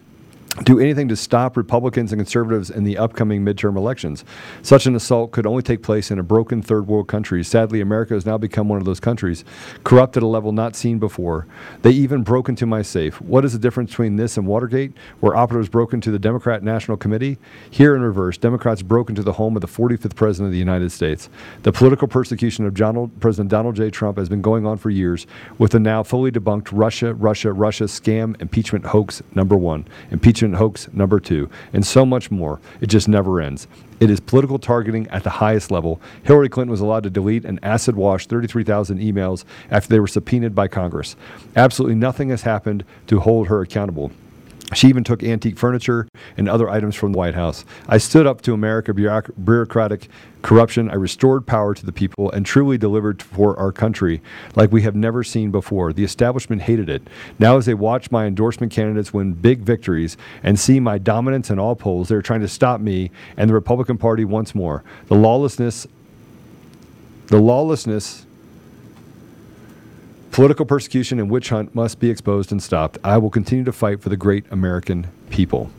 [0.64, 4.26] do anything to stop Republicans and conservatives in the upcoming midterm elections.
[4.62, 7.42] Such an assault could only take place in a broken third world country.
[7.44, 9.46] Sadly, America has now become one of those countries,
[9.86, 11.48] corrupt at a level not seen before.
[11.84, 13.22] They even broke into my safe.
[13.22, 16.98] What is the difference between this and Watergate, where operatives broke into the Democrat National
[16.98, 17.38] Committee?
[17.70, 20.92] Here in reverse, Democrats broke into the home of the 45th President of the United
[20.92, 21.30] States.
[21.64, 23.90] The political persecution of Donald, President Donald J.
[23.90, 27.86] Trump has been going on for years, with the now fully debunked Russia, Russia, Russia
[27.86, 29.88] scam impeachment hoax number one.
[30.12, 32.60] Impeachment hoax number two, and so much more.
[32.82, 33.68] It just never ends.
[34.00, 36.02] It is political targeting at the highest level.
[36.24, 40.56] Hillary Clinton was allowed to delete and acid wash 33,000 emails after they were subpoenaed
[40.56, 41.16] by Congress.
[41.56, 44.12] Absolutely nothing has happened to hold her accountable.
[44.74, 46.08] She even took antique furniture
[46.38, 47.66] and other items from the White House.
[47.90, 50.08] I stood up to America bureaucratic
[50.42, 50.90] corruption.
[50.90, 54.22] I restored power to the people and truly delivered for our country
[54.56, 55.92] like we have never seen before.
[55.92, 57.06] The establishment hated it.
[57.38, 61.60] Now, as they watch my endorsement candidates win big victories and see my dominance in
[61.60, 64.84] all polls, they're trying to stop me and the Republican Party once more.
[65.08, 65.86] The lawlessness,
[67.28, 68.26] the lawlessness
[70.32, 72.98] Political persecution and witch hunt must be exposed and stopped.
[73.04, 75.72] I will continue to fight for the great American people.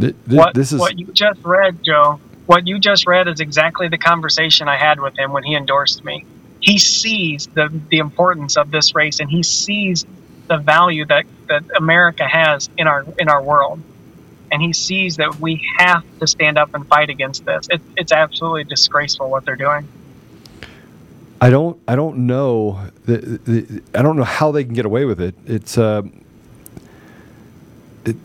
[0.00, 2.20] Th- th- what, this is what you just read, Joe.
[2.46, 6.02] What you just read is exactly the conversation I had with him when he endorsed
[6.04, 6.24] me.
[6.60, 10.06] He sees the the importance of this race, and he sees
[10.46, 13.82] the value that, that America has in our in our world,
[14.50, 17.68] and he sees that we have to stand up and fight against this.
[17.70, 19.86] It, it's absolutely disgraceful what they're doing.
[21.40, 25.04] I don't I don't know the, the, I don't know how they can get away
[25.04, 25.34] with it.
[25.46, 26.02] It's uh,
[28.04, 28.16] it,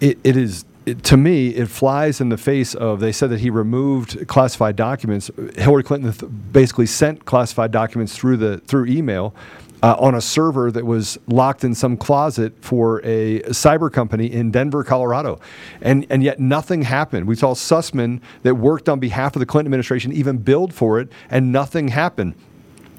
[0.00, 3.40] it it is it, to me it flies in the face of they said that
[3.40, 5.30] he removed classified documents.
[5.56, 9.34] Hillary Clinton th- basically sent classified documents through the through email.
[9.80, 14.50] Uh, on a server that was locked in some closet for a cyber company in
[14.50, 15.38] Denver, Colorado.
[15.80, 17.28] And, and yet nothing happened.
[17.28, 21.12] We saw Sussman that worked on behalf of the Clinton administration even billed for it,
[21.30, 22.34] and nothing happened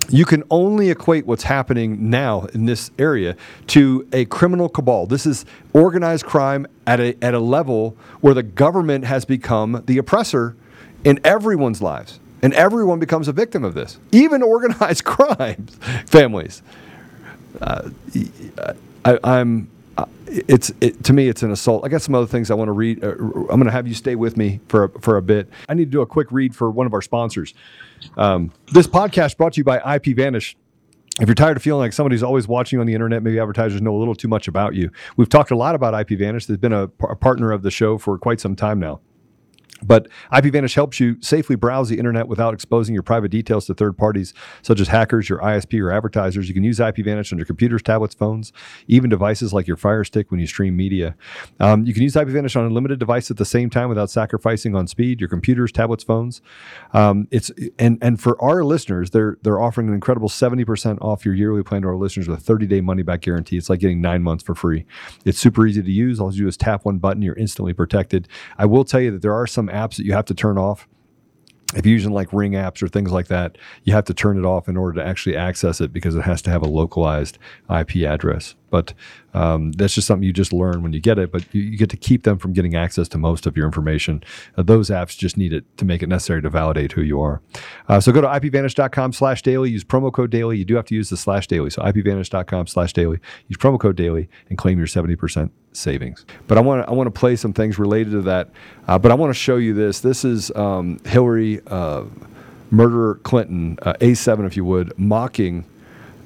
[0.10, 3.36] you can only equate what's happening now in this area
[3.68, 5.06] to a criminal cabal.
[5.06, 9.98] This is organized crime at a, at a level where the government has become the
[9.98, 10.56] oppressor
[11.04, 12.20] in everyone's lives.
[12.42, 15.68] And everyone becomes a victim of this, even organized crime
[16.06, 16.62] families.
[17.62, 17.90] Uh,
[19.06, 19.70] I, I'm
[20.28, 21.84] it's it, to me it's an assault.
[21.86, 23.04] I got some other things I want to read.
[23.04, 25.50] Uh, I'm going to have you stay with me for a, for a bit.
[25.68, 27.54] I need to do a quick read for one of our sponsors.
[28.18, 30.56] Um, this podcast brought to you by IPVanish.
[31.20, 33.82] If you're tired of feeling like somebody's always watching you on the internet, maybe advertisers
[33.82, 34.90] know a little too much about you.
[35.18, 36.48] We've talked a lot about IPVanish.
[36.48, 39.02] They've been a, a partner of the show for quite some time now.
[39.84, 43.98] But IPVanish helps you safely browse the internet without exposing your private details to third
[43.98, 46.48] parties, such as hackers, your ISP, or advertisers.
[46.48, 48.52] You can use IPVanish on your computers, tablets, phones,
[48.88, 51.16] even devices like your Fire Stick when you stream media.
[51.60, 54.76] Um, you can use IPVanish on a limited device at the same time without sacrificing
[54.76, 55.20] on speed.
[55.20, 56.42] Your computers, tablets, phones.
[56.94, 61.26] Um, it's and and for our listeners, they're they're offering an incredible seventy percent off
[61.26, 63.58] your yearly plan to our listeners with a thirty day money back guarantee.
[63.58, 64.86] It's like getting nine months for free.
[65.26, 66.20] It's super easy to use.
[66.20, 67.22] All you do is tap one button.
[67.22, 68.28] You're instantly protected.
[68.58, 70.88] I will tell you that there are some apps that you have to turn off.
[71.76, 74.46] If you're using like Ring apps or things like that, you have to turn it
[74.46, 77.38] off in order to actually access it because it has to have a localized
[77.70, 78.56] IP address.
[78.70, 78.94] But
[79.34, 81.32] um, that's just something you just learn when you get it.
[81.32, 84.24] But you, you get to keep them from getting access to most of your information.
[84.58, 87.42] Uh, those apps just need it to make it necessary to validate who you are.
[87.88, 89.70] Uh, so go to ipvanish.com slash daily.
[89.70, 90.58] Use promo code daily.
[90.58, 91.70] You do have to use the slash daily.
[91.70, 93.20] So ipvanish.com slash daily.
[93.48, 96.26] Use promo code daily and claim your 70% savings.
[96.48, 98.50] But I want to I want to play some things related to that.
[98.88, 100.00] Uh, but I want to show you this.
[100.02, 102.04] This is um, Hillary uh,
[102.72, 105.66] murderer Clinton, uh, A7 if you would, mocking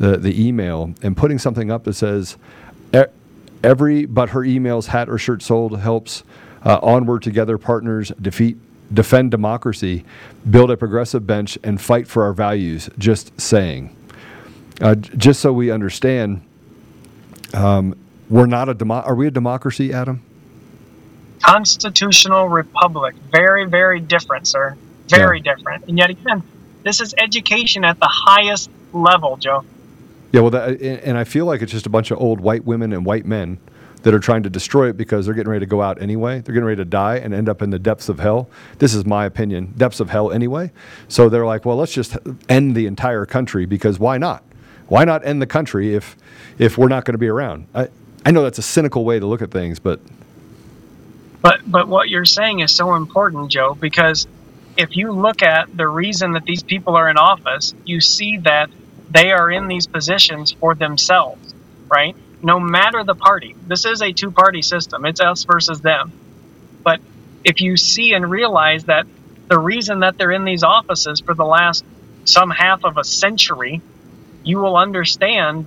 [0.03, 2.37] the the email and putting something up that says
[3.63, 6.23] every but her emails hat or shirt sold helps
[6.63, 8.57] uh, onward together partners defeat
[8.93, 10.03] defend democracy
[10.49, 13.95] build a progressive bench and fight for our values just saying.
[14.81, 16.41] Uh, just so we understand
[17.53, 17.95] um,
[18.29, 20.21] we're not a demo- are we a democracy adam?
[21.41, 23.15] Constitutional republic.
[23.31, 24.75] Very very different sir.
[25.07, 25.55] Very yeah.
[25.55, 25.85] different.
[25.87, 26.43] And yet again
[26.83, 29.63] this is education at the highest level joe
[30.33, 32.91] yeah, well, that, and I feel like it's just a bunch of old white women
[32.91, 33.59] and white men
[34.03, 36.41] that are trying to destroy it because they're getting ready to go out anyway.
[36.41, 38.49] They're getting ready to die and end up in the depths of hell.
[38.79, 40.71] This is my opinion, depths of hell anyway.
[41.07, 42.17] So they're like, well, let's just
[42.49, 44.43] end the entire country because why not?
[44.87, 46.17] Why not end the country if
[46.57, 47.67] if we're not going to be around?
[47.75, 47.89] I
[48.25, 49.99] I know that's a cynical way to look at things, but
[51.41, 54.27] but but what you're saying is so important, Joe, because
[54.77, 58.69] if you look at the reason that these people are in office, you see that
[59.13, 61.53] they are in these positions for themselves,
[61.87, 62.15] right?
[62.41, 63.55] No matter the party.
[63.67, 66.11] This is a two party system, it's us versus them.
[66.83, 66.99] But
[67.43, 69.05] if you see and realize that
[69.47, 71.85] the reason that they're in these offices for the last
[72.25, 73.81] some half of a century,
[74.43, 75.65] you will understand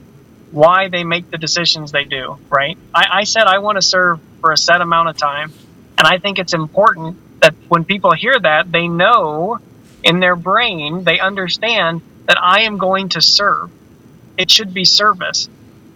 [0.51, 2.77] why they make the decisions they do, right?
[2.95, 5.53] I, I said I want to serve for a set amount of time.
[5.99, 9.59] And I think it's important that when people hear that, they know
[10.03, 13.71] in their brain, they understand that I am going to serve.
[14.37, 15.49] It should be service.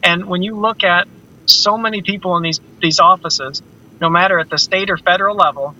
[0.02, 1.08] And when you look at
[1.46, 3.62] so many people in these these offices,
[4.00, 5.74] no matter at the state or federal level,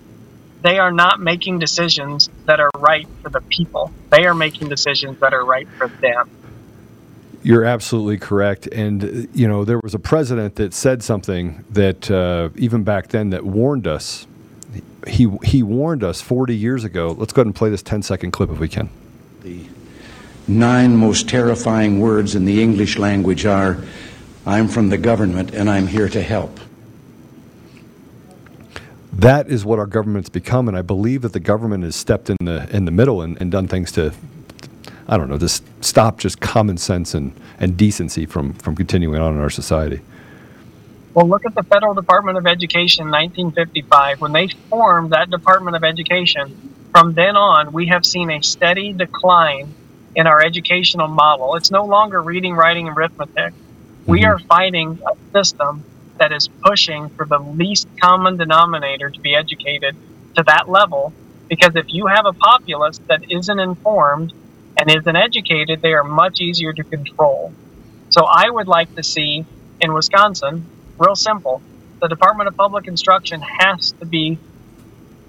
[0.61, 3.91] they are not making decisions that are right for the people.
[4.09, 6.29] They are making decisions that are right for them.
[7.43, 8.67] You're absolutely correct.
[8.67, 13.31] And, you know, there was a president that said something that uh, even back then
[13.31, 14.27] that warned us.
[15.07, 17.15] He, he warned us 40 years ago.
[17.17, 18.91] Let's go ahead and play this 10 second clip if we can.
[19.41, 19.65] The
[20.47, 23.83] nine most terrifying words in the English language are
[24.45, 26.59] I'm from the government and I'm here to help.
[29.13, 32.37] That is what our government's become, and I believe that the government has stepped in
[32.41, 34.13] the in the middle and, and done things to,
[35.07, 39.35] I don't know, just stop just common sense and, and decency from, from continuing on
[39.35, 40.01] in our society.
[41.13, 44.21] Well, look at the Federal Department of Education in 1955.
[44.21, 48.93] When they formed that Department of Education, from then on, we have seen a steady
[48.93, 49.73] decline
[50.15, 51.55] in our educational model.
[51.55, 53.53] It's no longer reading, writing, and arithmetic.
[54.05, 54.29] We mm-hmm.
[54.29, 55.83] are fighting a system
[56.17, 59.95] that is pushing for the least common denominator to be educated
[60.35, 61.13] to that level.
[61.47, 64.33] Because if you have a populace that isn't informed
[64.77, 67.53] and isn't educated, they are much easier to control.
[68.09, 69.45] So I would like to see
[69.79, 70.65] in Wisconsin,
[70.97, 71.61] real simple,
[71.99, 74.37] the Department of Public Instruction has to be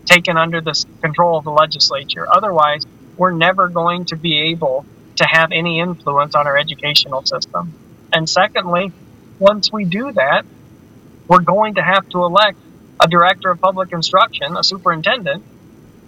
[0.04, 2.26] taken under the control of the legislature.
[2.30, 2.84] Otherwise,
[3.16, 4.86] we're never going to be able
[5.16, 7.72] to have any influence on our educational system.
[8.12, 8.92] And secondly,
[9.38, 10.44] once we do that,
[11.28, 12.58] we're going to have to elect
[13.00, 15.44] a director of public instruction, a superintendent,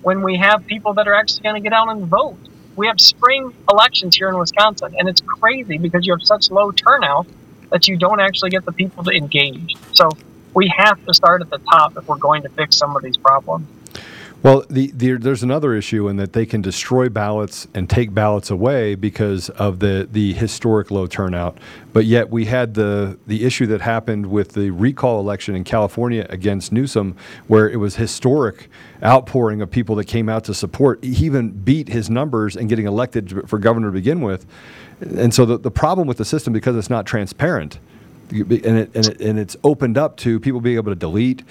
[0.02, 2.38] when we have people that are actually going to get out and vote.
[2.76, 6.72] We have spring elections here in Wisconsin, and it's crazy because you have such low
[6.72, 7.26] turnout
[7.70, 9.76] that you don't actually get the people to engage.
[9.92, 10.10] So
[10.54, 13.16] we have to start at the top if we're going to fix some of these
[13.16, 13.66] problems.
[14.44, 18.50] Well, the, the, there's another issue in that they can destroy ballots and take ballots
[18.50, 21.56] away because of the, the historic low turnout.
[21.94, 26.26] But yet we had the, the issue that happened with the recall election in California
[26.28, 27.16] against Newsom,
[27.46, 28.68] where it was historic
[29.02, 31.02] outpouring of people that came out to support.
[31.02, 34.44] He even beat his numbers and getting elected for governor to begin with.
[35.00, 37.78] And so the, the problem with the system, because it's not transparent,
[38.30, 41.42] and it, and it and it's opened up to people being able to delete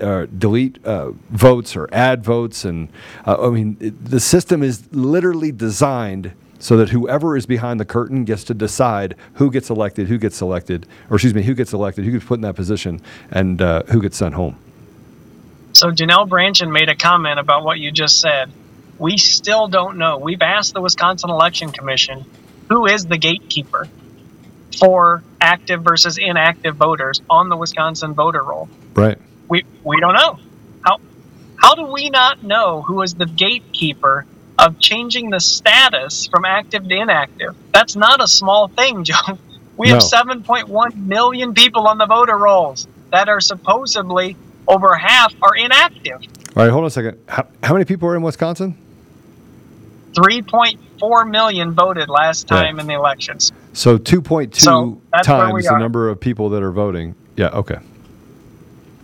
[0.00, 2.88] uh, delete uh, votes or add votes and
[3.26, 7.84] uh, I mean it, the system is literally designed so that whoever is behind the
[7.84, 11.72] curtain gets to decide who gets elected, who gets selected, or excuse me, who gets
[11.72, 13.00] elected, who gets put in that position,
[13.32, 14.56] and uh, who gets sent home.
[15.72, 18.52] So Janel Brandtjen made a comment about what you just said.
[18.96, 20.18] We still don't know.
[20.18, 22.24] We've asked the Wisconsin Election Commission
[22.68, 23.88] who is the gatekeeper
[24.78, 28.68] for active versus inactive voters on the Wisconsin voter roll.
[28.94, 29.18] Right.
[29.48, 30.38] We we don't know.
[30.84, 30.98] How
[31.56, 34.26] how do we not know who is the gatekeeper
[34.58, 37.54] of changing the status from active to inactive?
[37.72, 39.38] That's not a small thing, Joe.
[39.76, 39.94] We No.
[39.94, 44.36] have 7.1 million people on the voter rolls that are supposedly
[44.68, 46.20] over half are inactive.
[46.56, 47.18] All right, hold on a second.
[47.26, 48.76] How, how many people are in Wisconsin?
[50.14, 53.50] 3.4 million voted last time in the elections.
[53.72, 57.14] So 2.2 So, that's where we times the number of people that are voting.
[57.36, 57.78] Yeah, okay.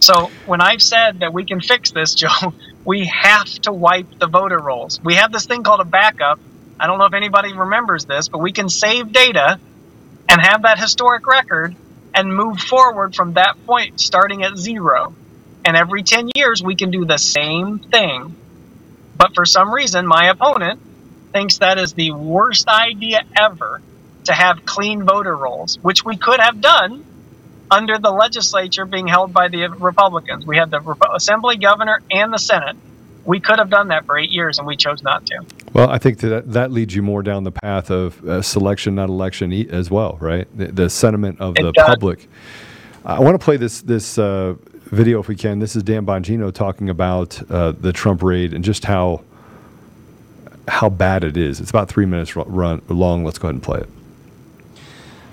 [0.01, 2.53] So when I've said that we can fix this, Joe,
[2.85, 5.01] we have to wipe the voter rolls.
[5.03, 6.39] We have this thing called a backup.
[6.79, 9.59] I don't know if anybody remembers this, but we can save data
[10.29, 11.75] and have that historic record
[12.14, 15.14] and move forward from that point starting at zero.
[15.64, 18.37] And every 10 years we can do the same thing.
[19.16, 20.81] But for some reason, my opponent
[21.33, 23.83] thinks that is the worst idea ever
[24.29, 27.05] to have clean voter rolls, which we could have done
[27.70, 30.47] under the legislature being held by the Republicans.
[30.47, 32.76] We had the Rep- Assembly, Governor, and the Senate.
[33.24, 35.45] We could have done that for eight years, and we chose not to.
[35.74, 39.09] Well, I think that that leads you more down the path of uh, selection, not
[39.11, 40.47] election, as well, right?
[40.57, 41.87] The, the sentiment of It the does.
[41.87, 42.29] public.
[43.05, 44.55] I want to play this this uh,
[44.85, 45.59] video if we can.
[45.59, 49.22] This is Dan Bongino talking about uh, the Trump raid and just how
[50.66, 51.61] how bad it is.
[51.61, 53.24] It's about three minutes run long.
[53.24, 53.89] Let's go ahead and play it.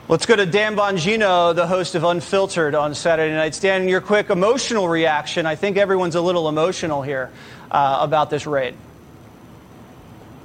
[0.08, 3.60] Let's go to Dan Bongino, the host of Unfiltered on Saturday nights.
[3.60, 5.48] Dan, your quick emotional reaction.
[5.48, 7.32] I think everyone's a little emotional here
[7.72, 8.76] uh, about this raid.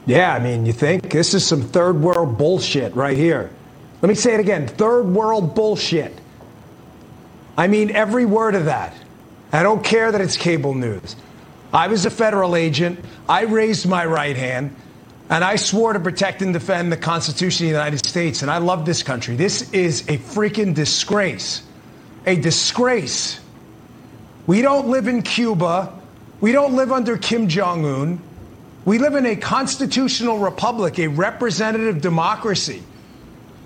[0.06, 3.50] Yeah, I mean, you think this is some third world bullshit right here.
[4.00, 6.18] Let me say it again third world bullshit.
[7.54, 8.96] I mean, every word of that.
[9.52, 11.16] I don't care that it's cable news.
[11.70, 13.04] I was a federal agent.
[13.28, 14.74] I raised my right hand,
[15.30, 18.42] and I swore to protect and defend the Constitution of the United States.
[18.42, 19.36] And I love this country.
[19.36, 21.62] This is a freaking disgrace.
[22.26, 23.38] A disgrace.
[24.48, 25.96] We don't live in Cuba.
[26.40, 28.20] We don't live under Kim Jong un.
[28.84, 32.82] We live in a constitutional republic, a representative democracy.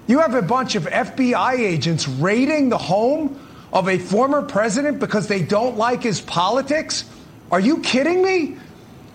[0.07, 3.41] You have a bunch of FBI agents raiding the home
[3.73, 7.05] of a former president because they don't like his politics?
[7.51, 8.59] Are you kidding me?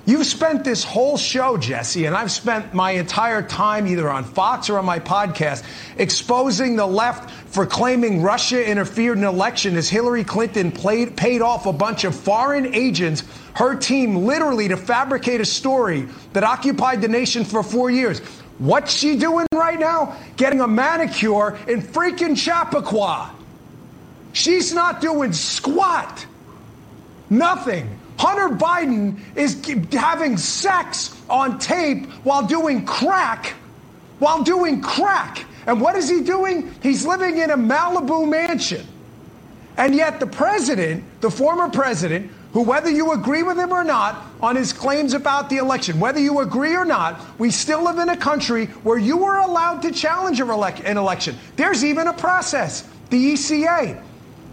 [0.09, 4.67] You've spent this whole show, Jesse, and I've spent my entire time either on Fox
[4.67, 5.63] or on my podcast
[5.97, 11.67] exposing the left for claiming Russia interfered in election as Hillary Clinton played, paid off
[11.67, 17.07] a bunch of foreign agents, her team literally to fabricate a story that occupied the
[17.07, 18.17] nation for four years.
[18.57, 20.17] What's she doing right now?
[20.37, 23.29] Getting a manicure in freaking Chappaqua.
[24.33, 26.25] She's not doing squat.
[27.29, 27.98] Nothing.
[28.19, 33.53] Hunter Biden is having sex on tape while doing crack.
[34.19, 35.45] While doing crack.
[35.65, 36.75] And what is he doing?
[36.83, 38.85] He's living in a Malibu mansion.
[39.77, 44.25] And yet, the president, the former president, who, whether you agree with him or not
[44.41, 48.09] on his claims about the election, whether you agree or not, we still live in
[48.09, 51.37] a country where you are allowed to challenge an election.
[51.55, 54.03] There's even a process the ECA,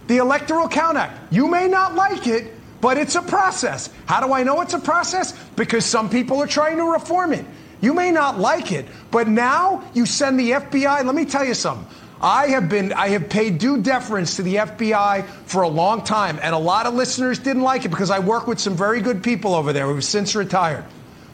[0.07, 1.33] the Electoral Count Act.
[1.33, 3.89] You may not like it, but it's a process.
[4.05, 5.31] How do I know it's a process?
[5.55, 7.45] Because some people are trying to reform it.
[7.81, 11.03] You may not like it, but now you send the FBI.
[11.03, 11.87] Let me tell you something.
[12.19, 16.39] I have been I have paid due deference to the FBI for a long time,
[16.41, 19.23] and a lot of listeners didn't like it because I work with some very good
[19.23, 20.85] people over there who've since retired.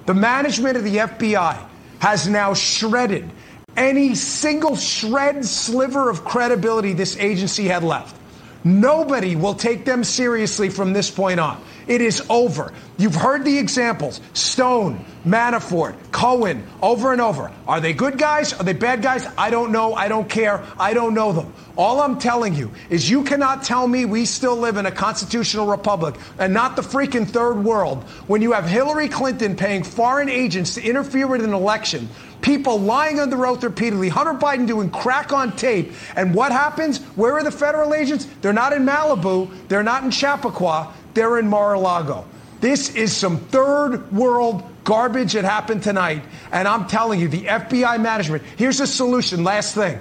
[0.05, 1.65] The management of the FBI
[1.99, 3.29] has now shredded
[3.77, 8.15] any single shred sliver of credibility this agency had left.
[8.64, 11.61] Nobody will take them seriously from this point on.
[11.86, 12.72] It is over.
[12.97, 17.51] You've heard the examples Stone, Manafort, Cohen, over and over.
[17.68, 18.53] Are they good guys?
[18.53, 19.28] Are they bad guys?
[19.38, 19.93] I don't know.
[19.93, 20.64] I don't care.
[20.80, 21.53] I don't know them.
[21.76, 25.66] All I'm telling you is you cannot tell me we still live in a constitutional
[25.66, 30.76] republic and not the freaking third world when you have Hillary Clinton paying foreign agents
[30.76, 32.07] to interfere with an election
[32.43, 35.93] people lying under oath repeatedly, Hunter Biden doing crack on tape.
[36.15, 36.99] And what happens?
[37.15, 38.27] Where are the federal agents?
[38.41, 42.25] They're not in Malibu, they're not in Chappaqua, they're in Mar a Lago.
[42.59, 46.23] This is some third world garbage that happened tonight.
[46.51, 49.43] And I'm telling you, the FBI management, here's a solution.
[49.43, 49.99] Last thing.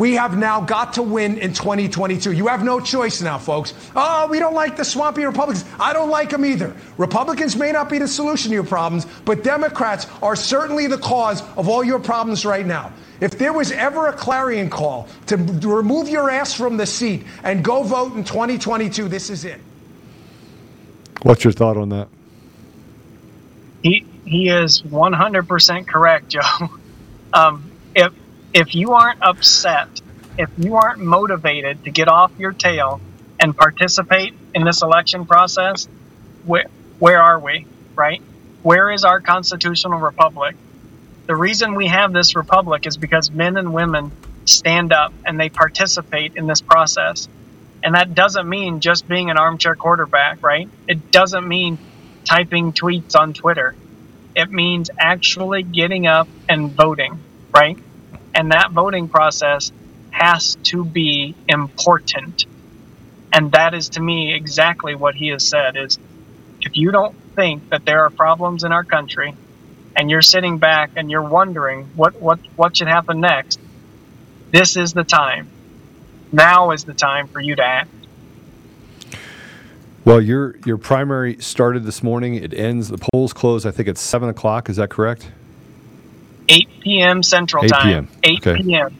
[0.00, 2.32] We have now got to win in 2022.
[2.32, 3.74] You have no choice now, folks.
[3.94, 5.62] Oh, we don't like the swampy Republicans.
[5.78, 6.74] I don't like them either.
[6.96, 11.42] Republicans may not be the solution to your problems, but Democrats are certainly the cause
[11.54, 12.94] of all your problems right now.
[13.20, 17.62] If there was ever a clarion call to remove your ass from the seat and
[17.62, 19.60] go vote in 2022, this is it.
[21.24, 22.08] What's your thought on that?
[23.82, 26.40] He he is 100% correct, Joe.
[27.32, 27.69] Um,
[28.52, 30.00] if you aren't upset,
[30.38, 33.00] if you aren't motivated to get off your tail
[33.38, 35.88] and participate in this election process,
[36.44, 36.66] where,
[36.98, 38.22] where are we, right?
[38.62, 40.56] Where is our constitutional republic?
[41.26, 44.12] The reason we have this republic is because men and women
[44.46, 47.28] stand up and they participate in this process.
[47.82, 50.68] And that doesn't mean just being an armchair quarterback, right?
[50.88, 51.78] It doesn't mean
[52.24, 53.74] typing tweets on Twitter.
[54.34, 57.18] It means actually getting up and voting,
[57.54, 57.78] right?
[58.34, 59.72] And that voting process
[60.10, 62.46] has to be important.
[63.32, 65.98] And that is to me exactly what he has said is
[66.60, 69.34] if you don't think that there are problems in our country
[69.96, 73.60] and you're sitting back and you're wondering what, what, what should happen next,
[74.50, 75.48] this is the time.
[76.32, 77.90] Now is the time for you to act.
[80.04, 82.34] Well, your your primary started this morning.
[82.34, 82.88] It ends.
[82.88, 83.66] The polls close.
[83.66, 84.70] I think at seven o'clock.
[84.70, 85.30] Is that correct?
[86.50, 87.22] 8 p.m.
[87.22, 87.86] Central 8 Time.
[87.86, 88.08] p.m.
[88.24, 88.62] 8 Okay.
[88.62, 88.96] p.m.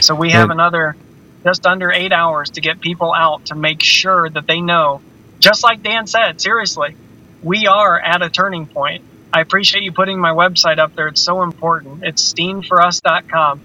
[0.00, 0.96] So we have And- another
[1.44, 5.00] just under eight hours to get people out to make sure that they know,
[5.38, 6.96] just like Dan said, seriously,
[7.42, 9.04] we are at a turning point.
[9.32, 11.08] I appreciate you putting my website up there.
[11.08, 12.02] It's so important.
[12.04, 13.60] It's steenforus.com.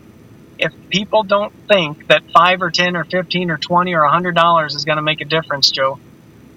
[0.59, 4.75] If people don't think that five or 10 or 15 or 20 or a $100
[4.75, 5.99] is going to make a difference, Joe,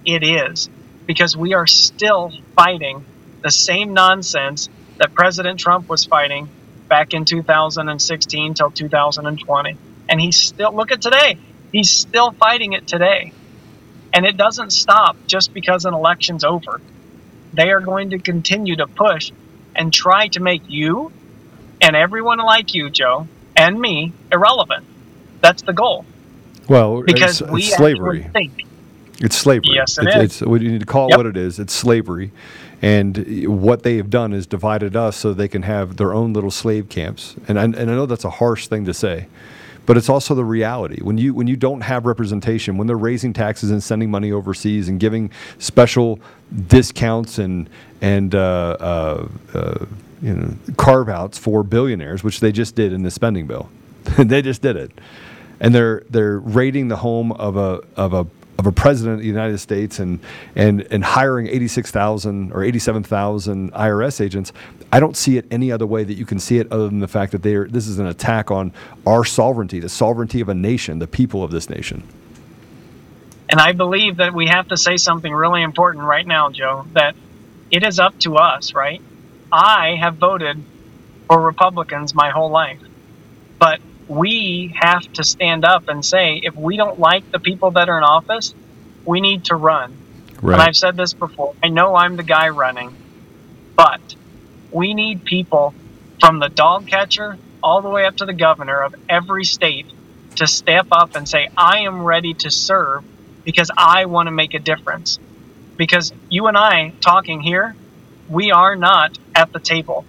[0.05, 0.69] it is.
[1.07, 3.05] Because we are still fighting
[3.43, 4.69] the same nonsense
[4.99, 6.49] that President Trump was fighting
[6.89, 9.77] back in 2016 till 2020.
[10.09, 11.39] And he's still, look at today,
[11.73, 13.33] he's still fighting it today.
[14.13, 16.81] And it doesn't stop just because an election's over.
[17.53, 19.33] They are going to continue to push
[19.75, 21.13] and try to make you
[21.81, 24.87] and everyone like you, Joe, and me irrelevant.
[25.41, 26.07] That's the goal.
[26.69, 28.23] Well, Because it's, we it's slavery.
[28.33, 28.65] think
[29.21, 29.75] It's slavery.
[29.75, 30.23] Yes, it it's, is.
[30.23, 31.17] It's, we need to call it Yep.
[31.19, 31.59] what it is.
[31.59, 32.33] It's slavery.
[32.83, 36.51] And what they have done is divided us so they can have their own little
[36.51, 37.35] slave camps.
[37.49, 39.29] And I, and I know that's a harsh thing to say,
[39.87, 41.01] but it's also the reality.
[41.03, 44.89] When you when you don't have representation, when they're raising taxes and sending money overseas
[44.89, 46.21] and giving special
[46.69, 47.69] discounts and
[48.03, 49.87] and uh, uh, uh,
[50.23, 53.71] you know carve outs for billionaires, which they just did in the spending bill.
[54.19, 54.91] they just did it.
[55.61, 58.27] and they're they're raiding the home of a of a
[58.59, 60.21] of a president of the United States and
[60.55, 64.53] and and hiring 86,000 or 87,000 IRS agents,
[64.93, 67.09] I don't see it any other way that you can see it other than the
[67.09, 68.73] fact that they are this is an attack on
[69.07, 72.03] our sovereignty, the sovereignty of a nation, the people of this nation.
[73.49, 77.15] And I believe that we have to say something really important right now, Joe, that
[77.71, 79.01] it is up to us, right?
[79.53, 80.63] I have voted
[81.29, 82.81] for Republicans my whole life.
[83.59, 87.89] But we have to stand up and say if we don't like the people that
[87.89, 88.55] are in office,
[89.05, 89.97] we need to run.
[90.41, 90.55] Right.
[90.55, 91.55] And I've said this before.
[91.63, 92.95] I know I'm the guy running,
[93.75, 94.01] but
[94.71, 95.75] we need people
[96.21, 99.87] from the dog catcher all the way up to the governor of every state
[100.37, 103.03] to step up and say, I am ready to serve
[103.45, 105.19] because I want to make a difference.
[105.77, 107.75] Because you and I talking here,
[108.29, 110.05] we are not at the table.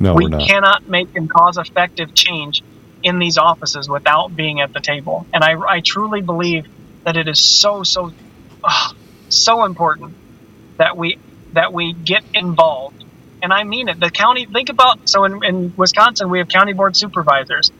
[0.00, 0.40] No, we we're not.
[0.40, 2.62] cannot make and cause effective change
[3.02, 5.26] in these offices without being at the table.
[5.32, 6.66] And I, I truly believe
[7.04, 8.12] that it is so so
[8.64, 8.94] ah,
[9.28, 10.14] so important
[10.76, 11.18] that we
[11.52, 13.04] that we get involved.
[13.42, 14.00] And I mean it.
[14.00, 17.70] The county think about so in, in Wisconsin we have county board supervisors.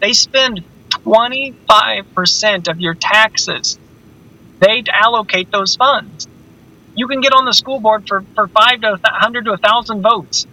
[0.00, 3.78] They spend twenty five percent of your taxes.
[4.58, 6.28] They allocate those funds.
[6.94, 9.58] You can get on the school board for, for five to a hundred to a
[9.58, 10.46] thousand votes.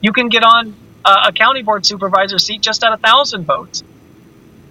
[0.00, 3.82] You can get on uh, a county board supervisor seat just at a thousand votes.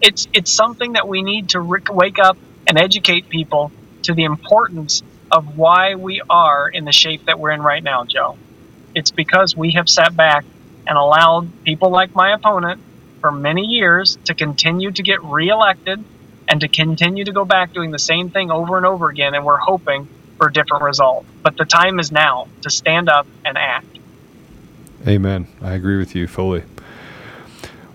[0.02, 3.74] It's it's something that we need to rick, wake up and educate people
[4.04, 8.06] to the importance of why we are in the shape that we're in right now,
[8.06, 8.40] Joe.
[8.96, 10.46] It's because we have sat back
[10.88, 12.84] and allowed people like my opponent
[13.22, 16.06] for many years to continue to get reelected
[16.50, 19.46] and to continue to go back doing the same thing over and over again, and
[19.46, 21.28] we're hoping for a different result.
[21.44, 23.99] But the time is now to stand up and act.
[25.08, 25.48] Amen.
[25.62, 26.64] I agree with you fully.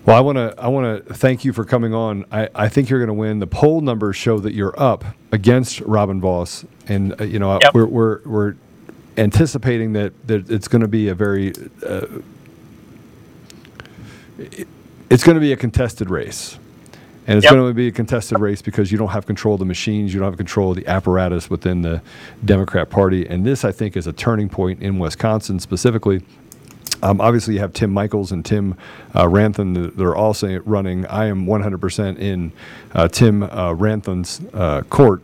[0.05, 2.25] Well, I want to I want to thank you for coming on.
[2.31, 3.39] I, I think you're going to win.
[3.39, 7.73] The poll numbers show that you're up against Robin Vos, and uh, you know Yep.
[7.73, 8.55] we're, we're we're
[9.17, 11.53] anticipating that that it's going to be a very
[11.85, 12.05] uh,
[14.37, 14.67] it-
[15.09, 16.57] it's going to be a contested race.
[17.27, 17.53] And it's Yep.
[17.53, 20.19] going to be a contested race because you don't have control of the machines, you
[20.19, 22.01] don't have control of the apparatus within the
[22.43, 23.25] Democrat Party.
[23.27, 26.21] And this, I think, is a turning point in Wisconsin specifically.
[27.05, 28.75] Um, obviously, you have Tim Michels and Tim
[29.13, 29.95] uh, Ramthun.
[29.95, 31.05] They're also running.
[31.05, 32.51] I am 100% in
[32.95, 33.75] uh, Tim uh,
[34.57, 35.21] uh, court.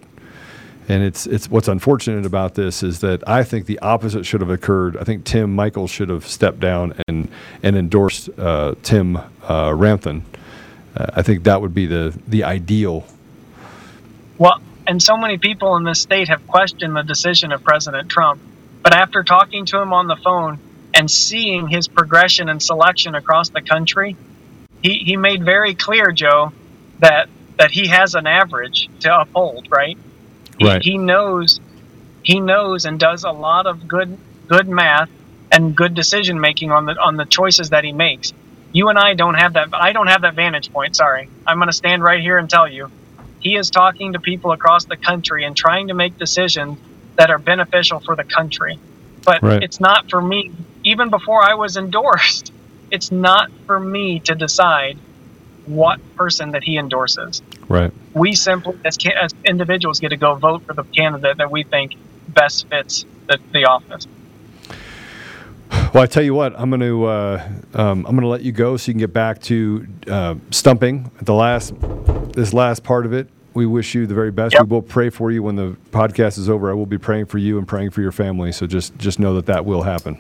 [0.88, 4.50] And it's it's what's unfortunate about this is that I think the opposite should have
[4.50, 4.98] occurred.
[4.98, 7.30] I think Tim Michels should have stepped down and
[7.64, 9.24] and endorsed uh, Tim uh,
[9.70, 10.22] Ramthun.
[10.96, 13.08] I think that would be the the ideal.
[14.38, 18.42] Well, and so many people in this state have questioned the decision of President Trump.
[18.84, 20.60] But after talking to him on the phone
[20.96, 24.18] and seeing his progression and selection across the country,
[24.82, 26.54] he, he made very clear, Joe,
[27.00, 27.30] that
[27.60, 30.00] that he has an average to uphold, right?
[30.58, 30.82] He, Right.
[30.82, 31.60] he knows
[32.24, 34.20] he knows and does a lot of good
[34.50, 35.10] good math
[35.52, 38.34] and good decision making on the on the choices that he makes.
[38.74, 41.32] You and I don't have that I don't have that vantage point, sorry.
[41.48, 42.90] I'm going to stand right here and tell you
[43.40, 46.80] he is talking to people across the country and trying to make decisions
[47.18, 48.82] that are beneficial for the country.
[49.26, 49.62] But Right.
[49.62, 50.52] it's not for me,
[50.84, 52.52] even before I was endorsed,
[52.90, 54.98] it's not for me to decide
[55.66, 57.42] what person that he endorses.
[57.70, 57.92] Right.
[58.14, 61.96] We simply, as, as individuals, get to go vote for the candidate that we think
[62.28, 64.08] best fits the, the office.
[65.94, 68.52] Well, I tell you what, I'm going to uh, um, I'm going to let you
[68.52, 71.12] go so you can get back to uh, stumping.
[71.22, 71.74] The last
[72.34, 74.56] this last part of it, we wish you the very best.
[74.60, 76.72] We will pray for you when the podcast is over.
[76.72, 78.52] I will be praying for you and praying for your family.
[78.52, 80.18] So just just know that that will happen.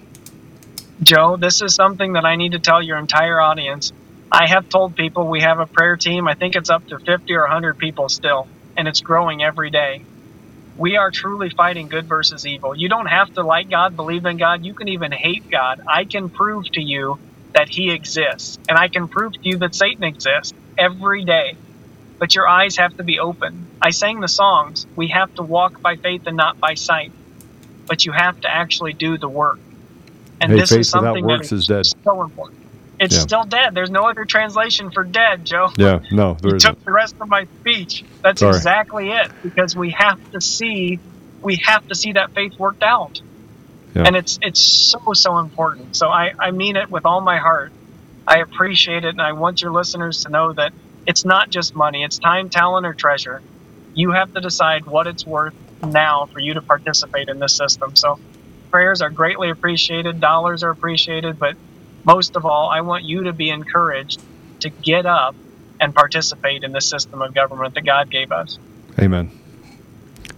[1.03, 3.91] Joe, this is something that I need to tell your entire audience.
[4.31, 6.27] I have told people we have a prayer team.
[6.27, 10.05] I think it's up to 50 or 100 people still, and it's growing every day.
[10.75, 12.75] We are truly fighting good versus evil.
[12.75, 14.65] You don't have to like God, believe in God.
[14.65, 15.81] You can even hate God.
[15.87, 17.19] I can prove to you
[17.55, 21.59] that He exists, and I can prove to you that Satan exists every day.
[22.19, 23.69] But your eyes have to be open.
[23.81, 24.87] I sang the songs.
[24.95, 27.13] We have to walk by faith and not by sight.
[27.87, 29.61] But you have to actually do the work.
[30.41, 31.85] And Hey, this is something works that is dead.
[32.03, 32.59] so important.
[32.99, 33.21] It's Yeah.
[33.21, 33.73] still dead.
[33.73, 35.69] There's no other translation for dead, Joe.
[35.77, 36.75] Yeah, no, there you isn't.
[36.75, 38.03] took the rest of my speech.
[38.23, 38.55] That's Sorry.
[38.55, 39.31] exactly it.
[39.43, 40.99] Because we have to see,
[41.41, 43.21] we have to see that faith worked out,
[43.95, 44.03] Yeah.
[44.05, 45.95] and it's it's so so important.
[45.95, 47.71] So I I mean it with all my heart.
[48.27, 50.73] I appreciate it, and I want your listeners to know that
[51.07, 52.03] it's not just money.
[52.03, 53.41] It's time, talent, or treasure.
[53.93, 57.95] You have to decide what it's worth now for you to participate in this system.
[57.95, 58.19] So
[58.71, 61.55] prayers are greatly appreciated, dollars are appreciated, but
[62.03, 64.21] most of all, I want you to be encouraged
[64.61, 65.35] to get up
[65.79, 68.57] and participate in the system of government that God gave us.
[68.99, 69.31] Amen.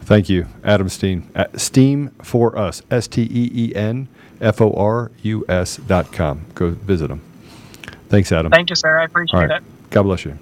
[0.02, 1.30] Thank you, Adam Steen.
[1.34, 4.10] At Steen for Us, S T E E N
[4.42, 6.46] F O R U S dot com.
[6.56, 7.22] Go visit them.
[8.10, 8.52] Thanks, Adam.
[8.52, 9.00] Thank you, sir.
[9.00, 9.52] I appreciate right.
[9.52, 9.64] it.
[9.90, 10.38] God bless you.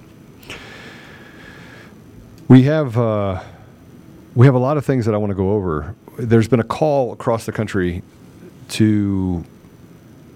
[2.48, 3.42] We have uh,
[4.34, 5.96] we have a lot of things that I want to go over.
[6.28, 8.04] There's been a call across the country
[8.70, 9.44] to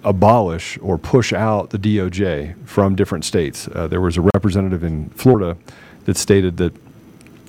[0.04, 3.68] abolish or push out the DOJ from different states.
[3.68, 5.58] Uh, there was a representative in Florida
[6.06, 6.74] that stated that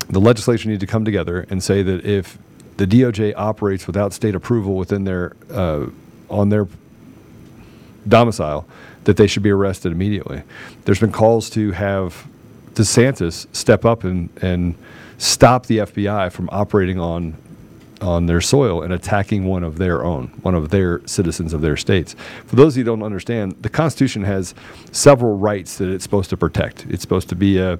[0.08, 2.38] the legislature needed to come together and say that if
[2.76, 5.86] the DOJ operates without state approval within their uh,
[6.28, 6.68] on their
[8.06, 8.66] domicile,
[9.04, 10.42] that they should be arrested immediately.
[10.84, 12.26] There's been calls to have
[12.74, 14.74] DeSantis step up and, and
[15.18, 17.36] stop the FBI from operating on
[18.00, 21.76] on their soil and attacking one of their own, one of their citizens of their
[21.76, 22.14] states.
[22.46, 24.54] For those of you who don't understand, the Constitution has
[24.92, 26.86] several rights that it's supposed to protect.
[26.88, 27.78] It's supposed to be a,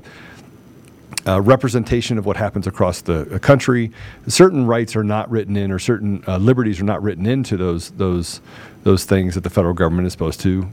[1.26, 3.90] a representation of what happens across the country.
[4.26, 7.90] Certain rights are not written in, or certain uh, liberties are not written into those
[7.92, 8.40] those
[8.84, 10.68] those things that the federal government is supposed to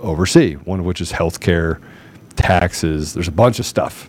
[0.00, 0.54] oversee.
[0.54, 1.80] One of which is health care,
[2.36, 3.12] taxes.
[3.14, 4.08] There's a bunch of stuff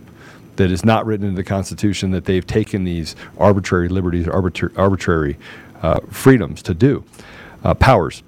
[0.60, 5.38] that is not written into the Constitution that they've taken these arbitrary liberties, arbitra- arbitrary
[5.82, 7.02] uh, freedoms to do,
[7.64, 8.24] uh, powers.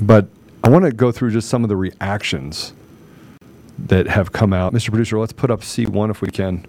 [0.00, 0.28] But
[0.64, 2.72] I want to go through just some of the reactions
[3.78, 4.72] that have come out.
[4.72, 4.88] Mr.
[4.88, 6.64] Producer, let's put up C1 if we can.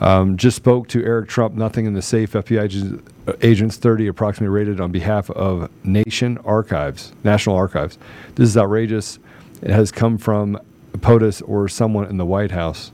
[0.00, 2.32] Um, just spoke to Eric Trump, nothing in the safe.
[2.32, 7.98] FBI agents, uh, agents 30 approximately rated on behalf of Nation Archives, National Archives.
[8.36, 9.18] This is outrageous.
[9.60, 10.58] It has come from
[10.94, 12.90] POTUS or someone in the White House.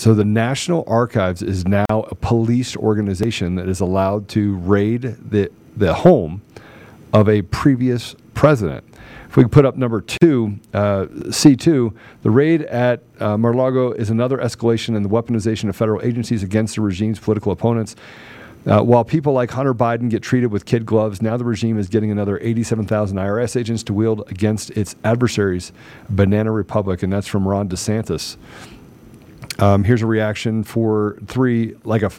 [0.00, 5.52] So the National Archives is now a police organization that is allowed to raid the
[5.76, 6.40] the home
[7.12, 8.82] of a previous president.
[9.28, 14.38] If we put up number two, uh, C2, the raid at uh, Mar-a-Lago is another
[14.38, 17.94] escalation in the weaponization of federal agencies against the regime's political opponents.
[18.66, 21.88] Uh, while people like Hunter Biden get treated with kid gloves, now the regime is
[21.88, 25.72] getting another 87,000 IRS agents to wield against its adversaries,
[26.08, 28.38] Banana Republic, and that's from Ron DeSantis.
[29.60, 31.76] Um, here's a reaction for three.
[31.84, 32.10] Like a,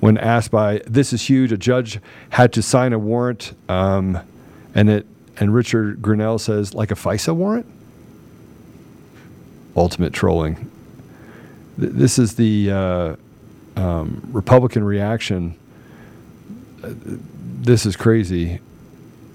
[0.00, 4.18] when asked by this is huge, a judge had to sign a warrant, um,
[4.74, 7.66] and it and Richard Grenell says like a FISA warrant.
[9.76, 10.56] Ultimate trolling.
[11.78, 13.16] Th- this is the uh,
[13.76, 15.56] um, Republican reaction.
[16.82, 16.90] Uh,
[17.60, 18.58] this is crazy.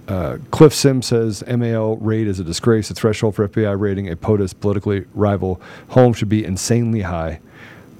[0.05, 2.89] Uh, Cliff Sims says MAL raid is a disgrace.
[2.89, 7.39] The threshold for FBI raiding a POTUS politically rival home should be insanely high.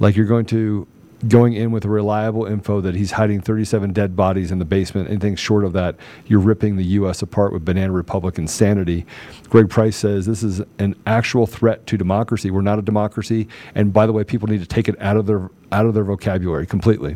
[0.04, 0.86] Like you're going to
[1.30, 5.10] going in with reliable info that he's hiding 37 dead bodies in the basement.
[5.10, 5.95] Anything short of that,
[6.28, 7.22] you're ripping the U.S.
[7.22, 9.06] apart with banana republic insanity.
[9.47, 12.51] Greg Price says this is an actual threat to democracy.
[12.51, 15.26] We're not a democracy, and by the way, people need to take it out of
[15.26, 17.16] their out of their vocabulary completely.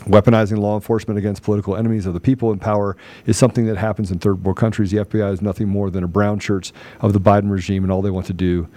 [0.00, 2.94] Weaponizing law enforcement against political enemies of the people in power
[3.24, 4.90] is something that happens in third world countries.
[4.90, 8.02] The FBI is nothing more than a brown shirts of the Biden regime, and all
[8.02, 8.68] they want to do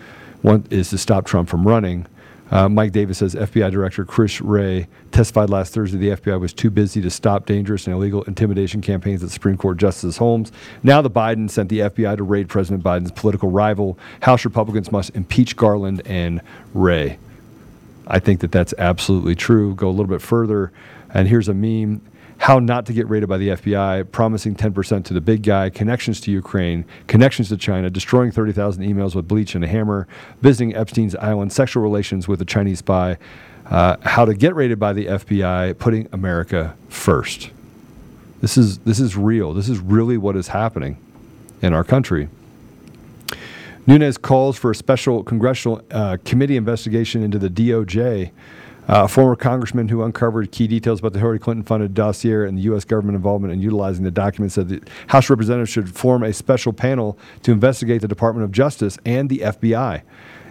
[0.42, 2.08] want, is to stop Trump from running.
[2.52, 6.70] Uh, Mike Davis says FBI Director Chris Wray testified last Thursday the FBI was too
[6.70, 10.52] busy to stop dangerous and illegal intimidation campaigns at Supreme Court Justice Holmes.
[10.82, 14.00] Now the Biden sent the FBI to raid President Biden's political rival.
[14.22, 16.42] House Republicans must impeach Garland and
[16.74, 17.20] Wray.
[18.08, 19.76] I think that that's absolutely true.
[19.76, 20.72] Go a little bit further,
[21.14, 22.02] and here's a meme
[22.40, 26.22] how not to get raided by the FBI, promising 10% to the big guy, connections
[26.22, 30.08] to Ukraine, connections to China, destroying 30,000 emails with bleach and a hammer,
[30.42, 33.18] visiting Epstein's island, sexual relations with a Chinese spy,
[33.70, 37.52] uh, how to get raided by the FBI, putting America first.
[38.40, 39.54] This is, this is real.
[39.54, 40.98] This is really what is happening
[41.62, 42.30] in our country.
[43.86, 48.32] Nunes calls for a special congressional uh, committee investigation into the DOJ.
[48.90, 52.58] Uh, a former congressman who uncovered key details about the Hillary Clinton funded dossier and
[52.58, 52.84] the U.S.
[52.84, 57.16] government involvement in utilizing the documents said the House representatives should form a special panel
[57.44, 60.02] to investigate the Department of Justice and the FBI.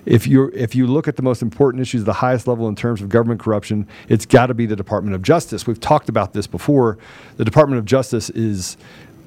[0.07, 3.03] If you if you look at the most important issues, the highest level in terms
[3.03, 5.67] of government corruption, it's got to be the Department of Justice.
[5.67, 6.97] We've talked about this before.
[7.39, 8.77] The Department of Justice is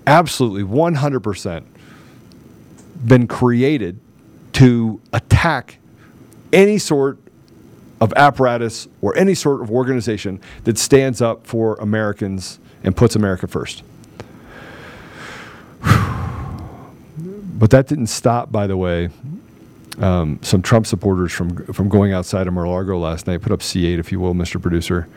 [0.07, 1.65] absolutely 100%
[3.05, 3.99] been created
[4.53, 5.79] to attack
[6.53, 7.19] any sort
[8.01, 13.47] of apparatus or any sort of organization that stands up for Americans and puts America
[13.47, 13.83] first.
[17.53, 19.11] But that didn't stop, by the way,
[19.99, 23.43] um, some Trump supporters from from going outside of Mar-a-Lago last night.
[23.43, 24.59] Put up C8, if you will, Mr.
[24.59, 25.07] Producer.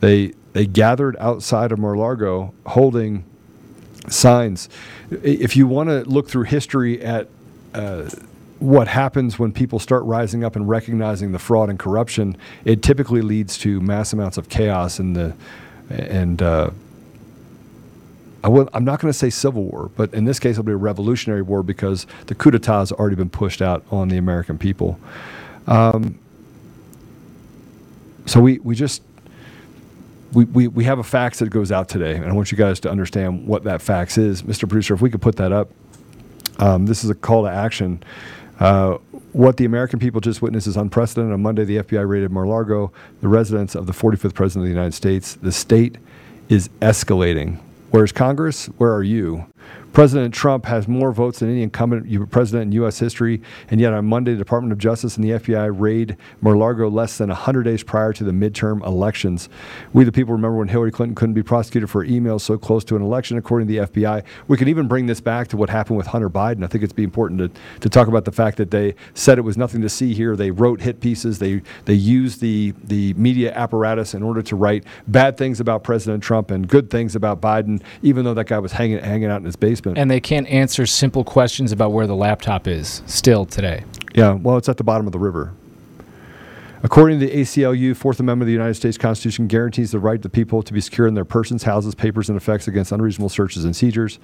[0.00, 3.24] They they gathered outside of Mar-a-Lago holding
[4.08, 4.70] signs.
[5.10, 7.28] If you want to look through history at
[7.74, 8.08] uh,
[8.60, 13.22] what happens when people start rising up and recognizing the fraud and corruption, it typically
[13.22, 15.34] leads to mass amounts of chaos and the
[15.90, 16.70] and uh,
[18.42, 20.72] I will, I'm not going to say civil war, but in this case, it'll be
[20.72, 24.56] a revolutionary war because the coup d'état has already been pushed out on the American
[24.56, 24.98] people.
[25.66, 26.18] Um,
[28.24, 29.02] so we, we just
[30.32, 32.78] we, we, we have a fax that goes out today, and I want you guys
[32.80, 34.42] to understand what that fax is.
[34.42, 34.68] Mr.
[34.68, 35.70] Producer, if we could put that up.
[36.58, 38.02] Um, this is a call to action.
[38.60, 38.98] Uh,
[39.32, 41.32] what the American people just witnessed is unprecedented.
[41.32, 42.92] On Monday, the FBI raided Mar-Lago,
[43.22, 45.34] the residence of the 45th President of the United States.
[45.36, 45.96] The state
[46.50, 47.58] is escalating.
[47.90, 48.66] Where's Congress?
[48.76, 49.46] Where are you?
[49.92, 52.98] President Trump has more votes than any incumbent president in U.S.
[52.98, 57.18] history, and yet on Monday, the Department of Justice and the FBI raid Mar-a-Lago less
[57.18, 59.48] than 100 days prior to the midterm elections.
[59.92, 62.96] We, the people, remember when Hillary Clinton couldn't be prosecuted for emails so close to
[62.96, 64.22] an election, according to the FBI.
[64.46, 66.64] We can even bring this back to what happened with Hunter Biden.
[66.64, 69.42] I think it's be important to, to talk about the fact that they said it
[69.42, 70.36] was nothing to see here.
[70.36, 71.38] They wrote hit pieces.
[71.40, 76.22] They they used the the media apparatus in order to write bad things about President
[76.22, 79.49] Trump and good things about Biden, even though that guy was hanging hanging out in
[79.50, 79.98] his basement basement.
[79.98, 83.84] And they can't answer simple questions about where the laptop is still today.
[84.14, 85.52] Yeah, well, it's at the bottom of the river.
[86.82, 90.22] According to the ACLU, Fourth Amendment of the United States Constitution guarantees the right of
[90.22, 93.66] the people to be secure in their persons, houses, papers, and effects against unreasonable searches
[93.66, 94.18] and seizures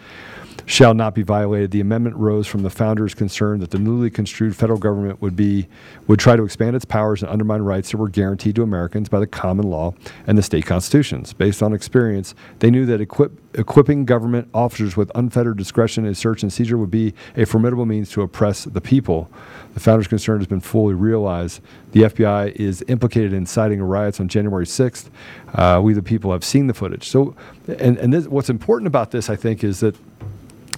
[0.65, 1.71] shall not be violated.
[1.71, 5.69] The amendment rose from the founders' concern that the newly construed federal government would be
[6.07, 9.21] would try to expand its powers and undermine rights that were guaranteed to Americans by
[9.21, 9.93] the common law
[10.27, 11.35] and the state constitutions.
[11.35, 16.43] Based on experience, they knew that equip, equipping government officers with unfettered discretion in search
[16.43, 19.31] and seizure would be a formidable means to oppress the people.
[19.75, 21.61] The founders' concern has been fully realized.
[21.93, 25.11] The FBI is implicated in inciting riots on January 6th.
[25.55, 27.09] Uh, we, the people, have seen the footage.
[27.09, 27.35] So,
[27.79, 29.97] and, and this, what's important about this, I think, is that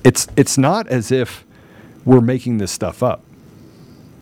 [0.04, 1.44] it's, it's not as if
[2.04, 3.24] we're making this stuff up.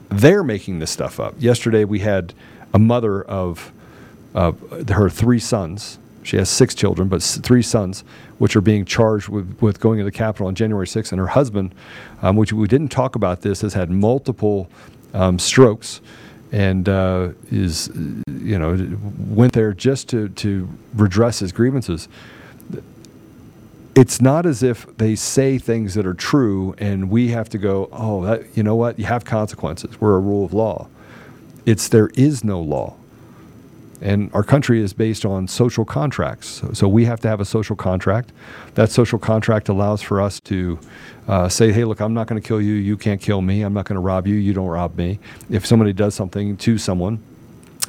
[0.09, 1.35] They're making this stuff up.
[1.39, 2.33] Yesterday, we had
[2.73, 3.73] a mother of
[4.35, 4.53] uh,
[4.91, 5.99] her three sons.
[6.27, 8.03] She has six children, but three sons
[8.39, 11.13] which are being charged with, with going to the Capitol on January 6th.
[11.13, 11.73] And her husband,
[12.21, 14.69] um, which we didn't talk about this, has had multiple
[15.15, 16.01] um, strokes
[16.51, 17.93] and uh, is,
[18.27, 18.77] you know,
[19.29, 22.09] went there just to, to redress his grievances.
[23.95, 27.89] It's not as if they say things that are true and we have to go,
[27.93, 28.99] oh, that, you know what?
[28.99, 30.01] You have consequences.
[30.01, 30.89] We're a rule of law.
[31.65, 32.97] It's there is no law.
[34.01, 36.49] And our country is based on social contracts.
[36.49, 38.33] So, so, we have to have a social contract.
[38.75, 40.79] That social contract allows for us to
[41.29, 42.75] uh, say, hey, look, I'm not going to kill you.
[42.75, 43.63] You can't kill me.
[43.63, 44.35] I'm not going to rob you.
[44.35, 45.19] You don't rob me.
[45.49, 47.23] If somebody does something to someone,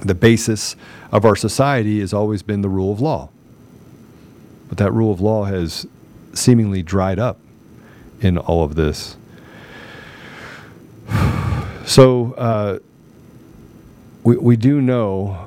[0.03, 0.75] the basis
[1.11, 3.29] of our society has always been the rule of law.
[4.69, 5.85] But that rule of law has
[6.33, 7.39] seemingly dried up
[8.21, 9.17] in all of this.
[11.87, 12.79] So uh,
[14.25, 15.46] we, we do know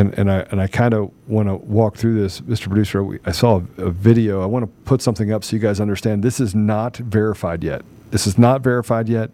[0.00, 2.68] and, and I and I kind of want to walk through this, Mr.
[2.68, 3.04] Producer.
[3.04, 4.42] We, I saw a, a, video.
[4.42, 6.22] I want to put something up so you guys understand.
[6.22, 7.82] This is not verified yet.
[8.10, 9.30] This is not verified yet,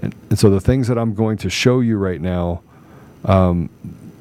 [0.00, 2.62] and, and so the things that I'm going to show you right now,
[3.24, 3.70] um,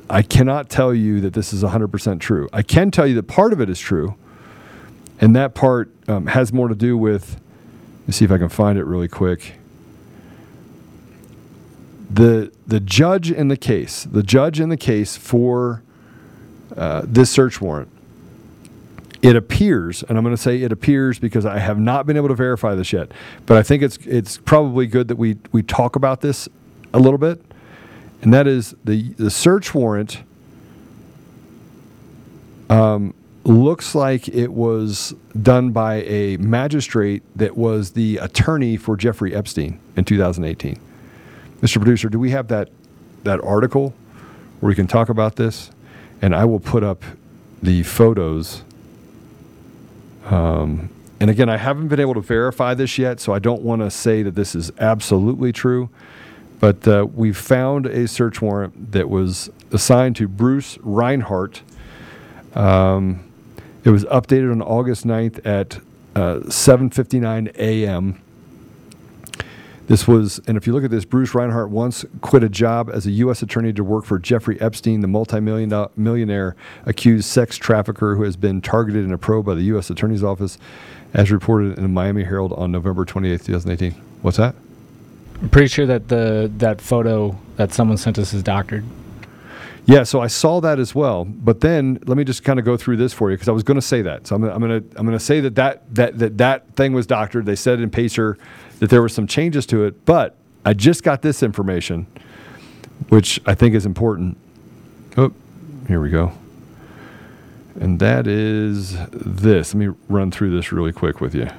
[0.10, 2.48] I cannot tell you that this is 100% true.
[2.54, 4.16] I can tell you that part of it is true,
[5.20, 7.40] and that part um, has more to do with.
[8.02, 9.54] Let me see if I can find it really quick
[12.14, 15.82] the the judge in the case, the judge in the case for
[16.76, 17.90] uh, this search warrant,
[19.22, 22.28] it appears, and I'm going to say it appears because I have not been able
[22.28, 23.12] to verify this yet,
[23.46, 26.48] but I think it's it's probably good that we we talk about this
[26.94, 27.42] a little bit,
[28.22, 30.22] and that is the the search warrant.
[32.70, 39.36] Um, looks like it was done by a magistrate that was the attorney for Jeffrey
[39.36, 40.80] Epstein in 2018.
[41.64, 41.78] Mr.
[41.78, 42.70] Producer, do we have that
[43.24, 43.94] that article
[44.60, 45.72] where we can talk about this?
[46.22, 47.02] And I will put up
[47.62, 48.64] the photos.
[50.26, 50.90] Um,
[51.22, 53.90] and again, I haven't been able to verify this yet, so I don't want to
[53.90, 55.90] say that this is absolutely true.
[56.60, 61.62] But uh, we found a search warrant that was assigned to Bruce Reinhart.
[62.56, 63.24] Um,
[63.86, 65.78] it was updated on August 9th at
[66.14, 68.22] uh, 7:59 a.m.
[69.88, 73.06] This was, and if you look at this, Bruce Reinhart once quit a job as
[73.06, 73.42] a U.S.
[73.42, 76.56] attorney to work for Jeffrey Epstein, the multimillion millionaire
[76.86, 79.90] accused sex trafficker who has been targeted in a probe by the U.S.
[79.90, 80.58] Attorney's Office,
[81.14, 83.92] as reported in the Miami Herald on November 28, 2018.
[84.22, 84.56] What's that?
[85.42, 88.86] I'm pretty sure that the that photo that someone sent us is doctored.
[89.86, 91.26] Yeah, so I saw that as well.
[91.26, 93.64] But then let me just kind of go through this for you because I was
[93.64, 94.28] going to say that.
[94.28, 96.94] So I'm, I'm going to I'm going to say that that, that that that thing
[96.94, 97.46] was doctored.
[97.46, 98.38] They said in Pacer
[98.80, 102.08] that there were some changes to it, but I just got this information,
[103.10, 104.38] which I think is important.
[105.18, 105.34] Oh,
[105.88, 106.32] here we go.
[107.80, 109.74] And that is this.
[109.74, 111.50] Let me run through this really quick with you.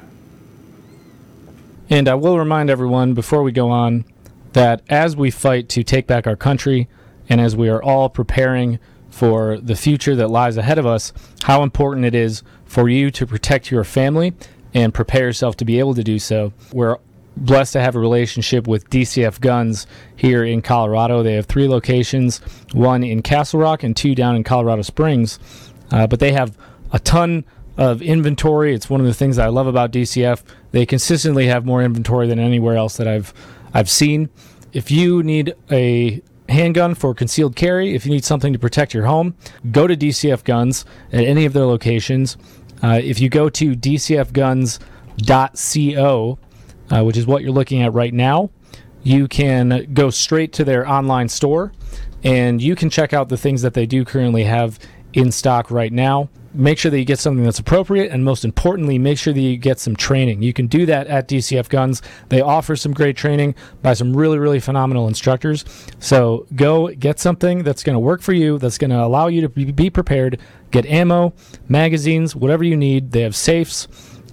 [1.90, 4.06] And I will remind everyone before we go on
[4.54, 6.88] that as we fight to take back our country
[7.28, 8.78] and as we are all preparing
[9.10, 11.12] for the future that lies ahead of us,
[11.44, 14.34] how important it is for you to protect your family
[14.74, 16.52] and prepare yourself to be able to do so.
[16.72, 16.98] We're
[17.36, 21.22] blessed to have a relationship with DCF Guns here in Colorado.
[21.22, 22.38] They have three locations
[22.72, 25.38] one in Castle Rock and two down in Colorado Springs.
[25.90, 26.56] Uh, but they have
[26.92, 27.44] a ton
[27.76, 28.74] of inventory.
[28.74, 30.42] It's one of the things I love about DCF.
[30.72, 33.32] They consistently have more inventory than anywhere else that I've
[33.72, 34.28] I've seen.
[34.72, 39.06] If you need a handgun for concealed carry, if you need something to protect your
[39.06, 39.34] home,
[39.70, 42.36] go to DCF Guns at any of their locations.
[42.82, 44.78] Uh, if you go to dcfguns.co,
[46.90, 48.50] uh, which is what you're looking at right now,
[49.02, 51.72] you can go straight to their online store
[52.22, 54.78] and you can check out the things that they do currently have
[55.12, 56.28] in stock right now.
[56.56, 59.56] Make sure that you get something that's appropriate, and most importantly, make sure that you
[59.56, 60.42] get some training.
[60.42, 62.00] You can do that at DCF Guns.
[62.28, 65.64] They offer some great training by some really, really phenomenal instructors.
[65.98, 69.40] So go get something that's going to work for you, that's going to allow you
[69.40, 70.40] to be prepared.
[70.70, 71.32] Get ammo,
[71.68, 73.10] magazines, whatever you need.
[73.10, 73.88] They have safes,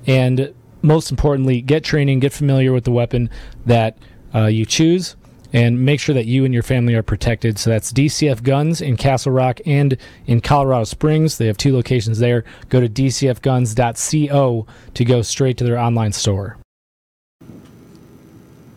[0.05, 0.53] and
[0.84, 3.30] most importantly, get training, get familiar with the weapon
[3.65, 3.97] that
[4.34, 5.15] uh, you choose
[5.54, 7.60] and make sure that you and your family are protected.
[7.60, 11.38] So that's DCF Guns in Castle Rock and in Colorado Springs.
[11.38, 12.43] They have two locations there.
[12.70, 16.58] Go to dcfguns.co to go straight to their online store.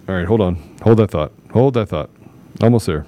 [0.06, 0.56] All right, hold on.
[0.82, 1.32] Hold that thought.
[1.52, 2.10] Hold that thought.
[2.60, 3.06] Almost there.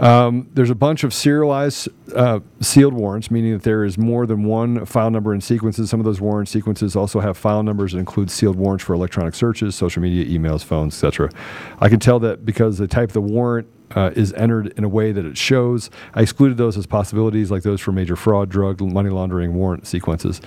[0.00, 4.44] Um, there's a bunch of serialized uh, sealed warrants, meaning that there is more than
[4.44, 5.90] one file number in sequences.
[5.90, 9.34] Some of those warrant sequences also have file numbers that include sealed warrants for electronic
[9.34, 11.30] searches, social media, emails, phones, etc.
[11.80, 14.88] I can tell that because the type of the warrant uh, is entered in a
[14.88, 15.90] way that it shows.
[16.14, 20.40] I excluded those as possibilities, like those for major fraud, drug, money laundering warrant sequences.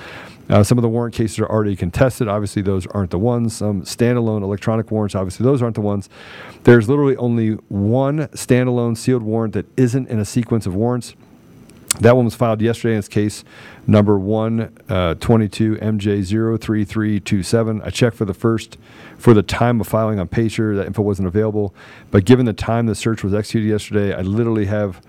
[0.50, 2.28] Uh, some of the warrant cases are already contested.
[2.28, 3.56] Obviously, those aren't the ones.
[3.56, 6.10] Some standalone electronic warrants, obviously, those aren't the ones.
[6.64, 11.16] There's literally only one standalone sealed warrant that isn't in a sequence of warrants.
[12.00, 13.44] That one was filed yesterday in its case
[13.86, 17.86] number 122 uh, MJ03327.
[17.86, 18.78] I checked for the first,
[19.18, 20.76] for the time of filing on Pacer.
[20.76, 21.76] That info wasn't available.
[22.10, 25.02] But given the time the search was executed yesterday, I literally have,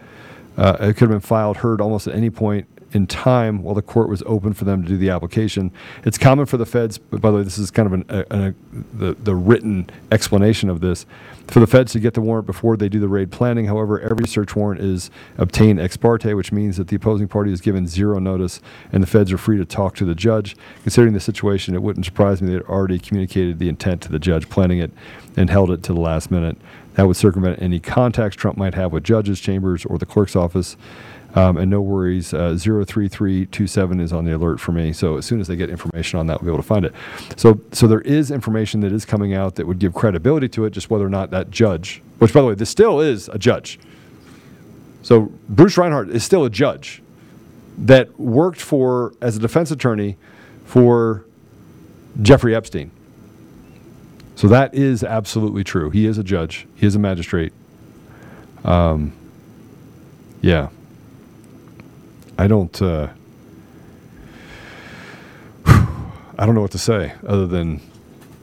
[0.57, 3.83] uh, it could have been filed, heard almost at any point in time while the
[3.83, 5.73] court was open for them to do the application.
[6.05, 8.25] It's common for the feds, but by the way, this is kind of an, a,
[8.31, 8.55] a,
[8.93, 11.05] the, the written explanation of this,
[11.49, 13.67] for the feds to get the warrant before they do the raid planning.
[13.67, 17.61] However, every search warrant is obtained ex parte, which means that the opposing party is
[17.61, 18.61] given zero notice
[18.93, 20.57] and the feds are free to talk to the judge.
[20.83, 24.19] Considering the situation, it wouldn't surprise me they had already communicated the intent to the
[24.19, 24.93] judge planning it
[25.37, 26.57] and held it to the last minute.
[26.95, 30.77] That would circumvent any contacts Trump might have with judges' chambers or the clerk's office.
[31.35, 34.93] Um, and no worries, uh, 03327 is on the alert for me.
[34.93, 36.95] So as soon as they get information on that, we'll be able to find it.
[37.37, 40.71] So, so there is information that is coming out that would give credibility to it,
[40.71, 43.81] just whether or not that judge, which by the way, this still is a judge.
[45.03, 47.03] So Bruce Reinhart is still a judge
[47.79, 50.17] that worked for, as a defense attorney
[50.65, 51.27] for
[52.23, 52.93] Jeffrey Epstein.
[54.37, 55.91] So that is absolutely true.
[55.91, 57.53] He is a judge, he is a magistrate.
[58.65, 59.13] Um,
[60.41, 60.69] yeah.
[62.39, 62.83] I don't.
[62.83, 63.09] Uh,
[65.67, 67.81] I don't know what to say other than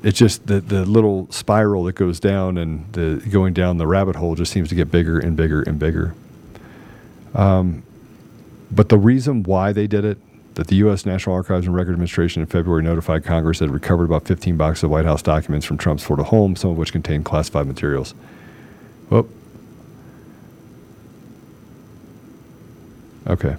[0.03, 4.15] it's just the the little spiral that goes down and the going down the rabbit
[4.15, 6.15] hole just seems to get bigger and bigger and bigger.
[7.33, 7.83] Um,
[8.71, 10.17] but the reason why they did it,
[10.55, 11.05] that the U.S.
[11.05, 14.83] National Archives and Record Administration in February notified Congress that it recovered about 15 boxes
[14.85, 18.13] of White House documents from Trump's Florida home, some of which contained classified materials.
[19.09, 19.27] Well,
[23.27, 23.57] okay.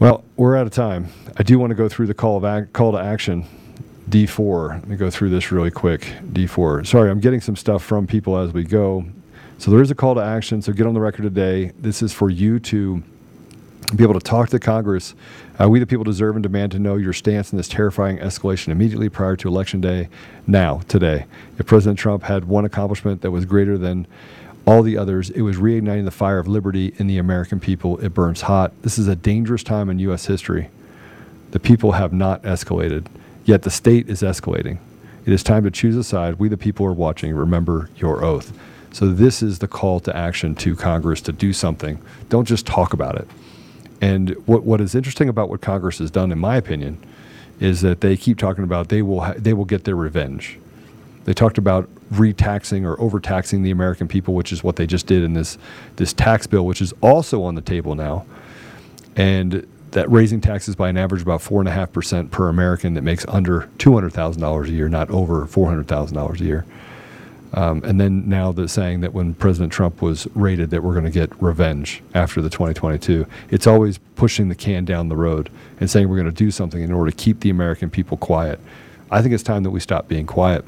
[0.00, 1.08] Well, we're out of time.
[1.36, 3.44] I do want to go through the call of ac- call to action.
[4.08, 4.70] D4.
[4.70, 6.00] Let me go through this really quick.
[6.32, 6.86] D4.
[6.86, 9.04] Sorry, I'm getting some stuff from people as we go.
[9.58, 10.62] So there is a call to action.
[10.62, 11.72] So get on the record today.
[11.78, 13.02] This is for you to
[13.94, 15.14] be able to talk to Congress.
[15.60, 18.68] Uh, we, the people, deserve and demand to know your stance in this terrifying escalation
[18.68, 20.08] immediately prior to Election Day,
[20.46, 21.26] now, today.
[21.58, 24.06] If President Trump had one accomplishment that was greater than
[24.66, 25.30] all the others.
[25.30, 27.98] It was reigniting the fire of liberty in the American people.
[27.98, 28.72] It burns hot.
[28.82, 30.26] This is a dangerous time in U.S.
[30.26, 30.70] history.
[31.50, 33.06] The people have not escalated,
[33.44, 34.78] yet the state is escalating.
[35.26, 36.38] It is time to choose a side.
[36.38, 37.34] We, the people, are watching.
[37.34, 38.56] Remember your oath.
[38.92, 42.00] So, this is the call to action to Congress to do something.
[42.28, 43.28] Don't just talk about it.
[44.00, 46.98] And what, what is interesting about what Congress has done, in my opinion,
[47.60, 50.58] is that they keep talking about they will ha- they will get their revenge.
[51.24, 55.22] They talked about retaxing or overtaxing the American people, which is what they just did
[55.22, 55.58] in this
[55.96, 58.24] this tax bill, which is also on the table now,
[59.16, 62.94] and that raising taxes by an average about four and a half percent per American
[62.94, 66.40] that makes under two hundred thousand dollars a year, not over four hundred thousand dollars
[66.40, 66.64] a year.
[67.52, 71.04] Um, and then now they're saying that when President Trump was raided, that we're going
[71.04, 73.26] to get revenge after the 2022.
[73.50, 75.50] It's always pushing the can down the road
[75.80, 78.60] and saying we're going to do something in order to keep the American people quiet.
[79.10, 80.64] I think it's time that we stop being quiet.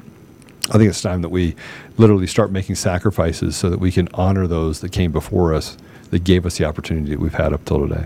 [0.69, 1.55] I think it's time that we
[1.97, 5.77] literally start making sacrifices so that we can honor those that came before us,
[6.09, 8.05] that gave us the opportunity that we've had up till today.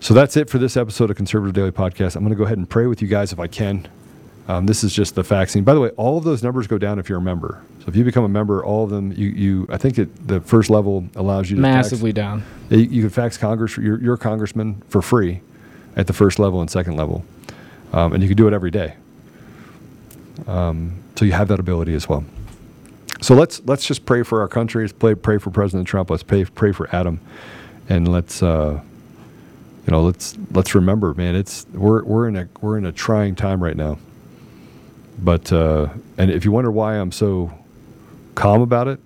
[0.00, 2.16] So that's it for this episode of Conservative Daily Podcast.
[2.16, 3.88] I'm going to go ahead and pray with you guys if I can.
[4.48, 5.62] Um, this is just the vaccine.
[5.62, 7.62] By the way, all of those numbers go down if you're a member.
[7.80, 10.40] So if you become a member, all of them, you, you I think it, the
[10.40, 12.44] first level allows you to Massively fax, down.
[12.70, 15.40] You, you can fax Congress, your, your congressman for free
[15.96, 17.24] at the first level and second level.
[17.92, 18.94] Um, and you can do it every day.
[20.46, 22.24] Um, so you have that ability as well.
[23.20, 24.84] So let's let's just pray for our country.
[24.84, 26.08] Let's pray, pray for President Trump.
[26.08, 27.20] Let's pray pray for Adam,
[27.90, 28.80] and let's uh,
[29.86, 31.36] you know let's let's remember, man.
[31.36, 33.98] It's we're we're in a we're in a trying time right now.
[35.18, 37.52] But uh, and if you wonder why I'm so
[38.34, 38.98] calm about it,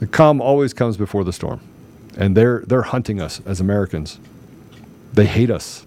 [0.00, 1.60] the calm always comes before the storm,
[2.18, 4.18] and they're they're hunting us as Americans.
[5.12, 5.86] They hate us.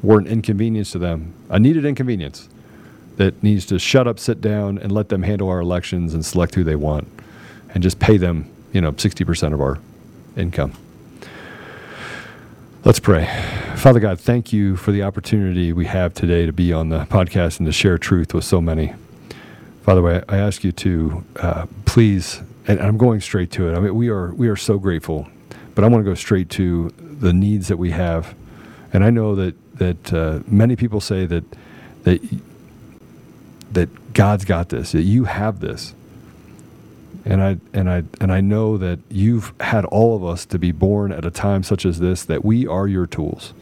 [0.00, 2.48] We're an inconvenience to them, a needed inconvenience
[3.16, 6.54] that needs to shut up, sit down, and let them handle our elections and select
[6.54, 7.06] who they want,
[7.72, 9.78] and just pay them, you know, sixty percent of our
[10.36, 10.72] income.
[12.84, 13.24] Let's pray.
[13.76, 17.58] Father God, thank you for the opportunity we have today to be on the podcast
[17.58, 18.94] and to share truth with so many.
[19.84, 23.76] Father, I, I ask you to uh, please, and I'm going straight to it.
[23.76, 25.28] I mean, we are we are so grateful,
[25.74, 28.34] but I want to go straight to the needs that we have,
[28.92, 31.44] and I know that that uh, many people say that
[32.02, 32.20] that
[33.74, 35.94] that God's got this, that you have this.
[37.24, 40.72] And I and I and I know that you've had all of us to be
[40.72, 43.54] born at a time such as this that we are your tools.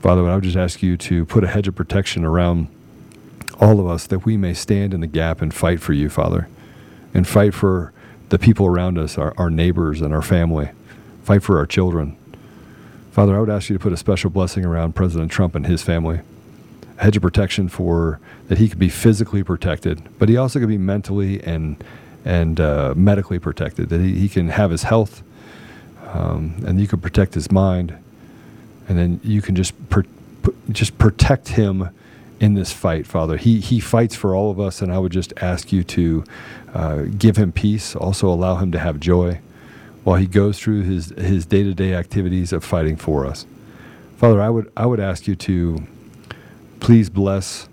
[0.00, 2.68] Father, I would just ask you to put a hedge of protection around
[3.60, 6.48] all of us that we may stand in the gap and fight for you, Father,
[7.12, 7.92] and fight for
[8.28, 10.70] the people around us, our, our neighbors and our family,
[11.24, 12.16] fight for our children.
[13.10, 15.82] Father, I would ask you to put a special blessing around President Trump and his
[15.82, 16.20] family,
[16.98, 20.78] hedge of protection for that he could be physically protected, but he also could be
[20.78, 21.82] mentally and
[22.24, 25.22] and uh, medically protected, that he, he can have his health,
[26.12, 27.96] um, and you can protect his mind,
[28.88, 30.02] and then you can just per,
[30.70, 31.88] just protect him
[32.40, 33.36] in this fight, Father.
[33.36, 36.24] He he fights for all of us, and I would just ask you to
[36.74, 39.40] uh, give him peace, also allow him to have joy
[40.04, 43.46] while he goes through his his day to day activities of fighting for us.
[44.16, 45.86] Father, I would I would ask you to
[46.80, 47.68] please bless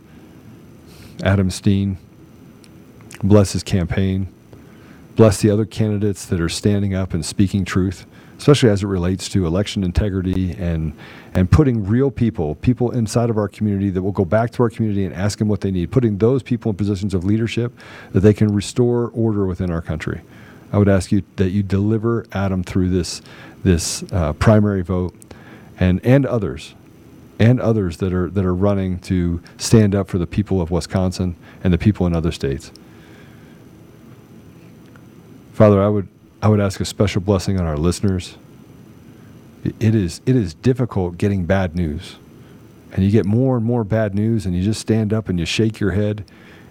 [1.23, 1.97] Adam Steen,
[3.23, 4.27] bless his campaign,
[5.15, 8.05] bless the other candidates that are standing up and speaking truth,
[8.37, 10.93] especially as it relates to election integrity and
[11.33, 14.69] and putting real people, people inside of our community that will go back to our
[14.69, 17.73] community and ask them what they need, putting those people in positions of leadership
[18.13, 20.21] that they can restore order within our country.
[20.71, 23.21] I would ask you that you deliver Adam through this
[23.63, 25.15] this uh, primary vote,
[25.79, 26.75] and and others,
[27.39, 31.35] and others that are that are running to stand up for the people of Wisconsin
[31.63, 32.71] and the people in other states.
[35.53, 36.07] Father, I would
[36.41, 38.37] I would ask a special blessing on our listeners.
[39.63, 42.17] It is it is difficult getting bad news.
[42.91, 45.45] And you get more and more bad news and you just stand up and you
[45.45, 46.23] shake your head.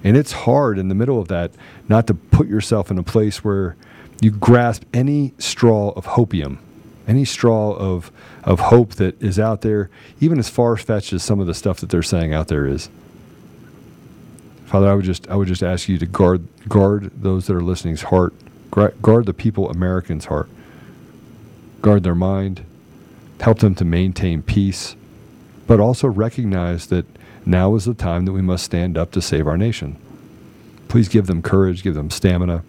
[0.03, 1.51] And it's hard in the middle of that
[1.89, 3.77] not to put yourself in a place where
[4.21, 6.59] you grasp any straw of hopium,
[7.07, 8.11] any straw of
[8.43, 9.91] of hope that is out there,
[10.21, 12.89] even as far fetched as some of the stuff that they're saying out there is.
[14.67, 17.63] Father, I would just I would just ask you to guard guard those that are
[17.63, 18.35] listening's heart
[19.03, 20.49] guard the people Americans' heart,
[21.81, 22.65] guard their mind,
[23.41, 24.97] help them to maintain peace,
[25.67, 27.07] but also recognize that
[27.47, 29.97] now is the time that we must stand up to save our nation.
[30.89, 32.65] Please give them courage, give them stamina,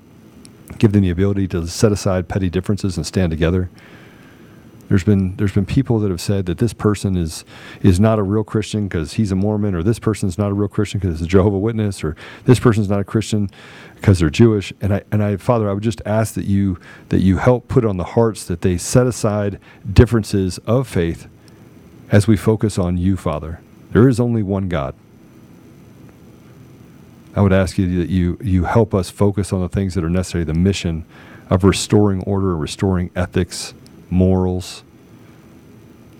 [0.78, 3.70] give them the ability to set aside petty differences and stand together.
[4.88, 7.44] There's been there's been people that have said that this person is
[7.82, 10.68] is not a real Christian because he's a Mormon, or this person's not a real
[10.68, 13.49] Christian because it's a Jehovah Witness, or this person's not a Christian
[13.95, 14.72] because they're Jewish.
[14.82, 16.80] And I and I, Father, I would just ask that you
[17.10, 19.60] that you help put on the hearts that they set aside
[19.91, 21.28] differences of faith
[22.12, 23.60] as we focus on you, Father.
[23.91, 24.94] There is only one God.
[27.36, 30.10] I would ask you that you you help us focus on the things that are
[30.12, 31.06] necessary, the mission
[31.49, 33.74] of restoring order, restoring ethics
[34.16, 34.84] morals,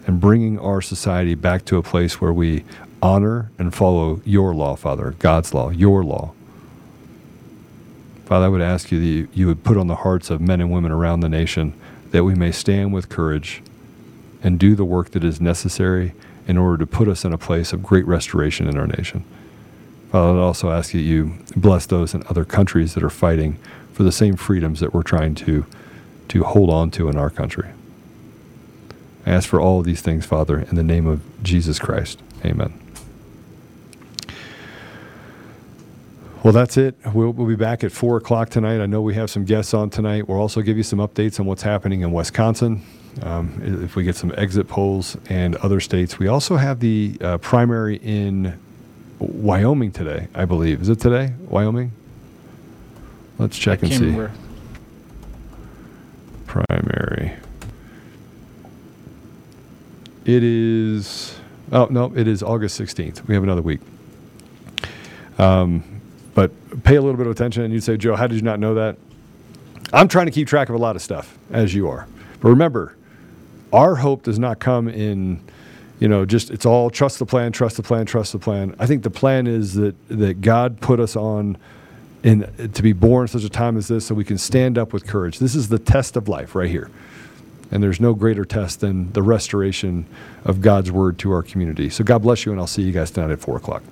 [0.06, 2.64] and bringing our society back to a place where we
[3.02, 6.34] honor and follow your law, Father, God's law, your law.
[8.26, 10.60] Father, I would ask you that you, you would put on the hearts of men
[10.60, 11.74] and women around the nation
[12.12, 13.62] that we may stand with courage
[14.44, 16.14] and do the work that is necessary
[16.48, 19.24] in order to put us in a place of great restoration in our nation.
[20.12, 23.58] Father, I'd also ask that you bless those in other countries that are fighting
[23.94, 25.66] for the same freedoms that we're trying to,
[26.30, 27.70] to hold on to in our country.
[29.26, 32.22] I ask for all of these things, Father, in the name of Jesus Christ.
[32.44, 32.80] Amen.
[36.44, 36.96] Well, that's it.
[37.12, 38.80] We'll, we'll be back at 4 o'clock tonight.
[38.80, 40.30] I know we have some guests on tonight.
[40.30, 42.84] We'll also give you some updates on what's happening in Wisconsin.
[43.24, 47.38] Um, if we get some exit polls and other states, we also have the uh,
[47.40, 48.60] primary in
[49.18, 50.84] Wyoming today, I believe.
[50.84, 51.94] Is it today, Wyoming?
[53.40, 54.06] Let's check and see.
[54.06, 54.32] Remember.
[56.46, 57.34] Primary.
[60.26, 61.38] It is.
[61.72, 63.28] Oh no, it is August 16th.
[63.28, 63.80] We have another week.
[65.38, 66.02] Um,
[66.34, 66.52] but
[66.84, 68.74] pay a little bit of attention, and you'd say, Joe, how did you not know
[68.76, 68.98] that?
[69.94, 72.08] I'm trying to keep track of a lot of stuff, as you are.
[72.42, 72.98] But remember,
[73.72, 75.40] our hope does not come in,
[76.00, 78.76] you know, just it's all trust the plan, trust the plan, trust the plan.
[78.80, 81.58] I think the plan is that that God put us on
[82.24, 85.06] in to be born such a time as this so we can stand up with
[85.06, 85.38] courage.
[85.38, 86.90] This is the test of life right here.
[87.72, 90.06] And there's no greater test than the restoration
[90.44, 91.90] of God's word to our community.
[91.90, 93.84] So God bless you, and I'll see you guys tonight at 4 o'clock.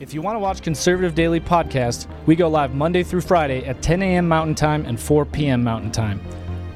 [0.00, 3.82] If you want to watch Conservative Daily Podcast, we go live Monday through Friday at
[3.82, 4.26] 10 a.m.
[4.26, 5.62] Mountain Time and 4 p.m.
[5.62, 6.20] Mountain Time.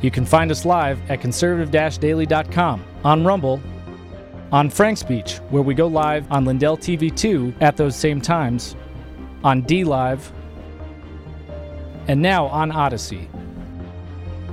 [0.02, 3.62] You can find us live at conservative-daily.com, on Rumble,
[4.52, 8.76] on FrankSpeech, where we go live on Lindell TV 2 at those same times,
[9.42, 10.30] on D Live,
[12.06, 13.26] and now on Odysee.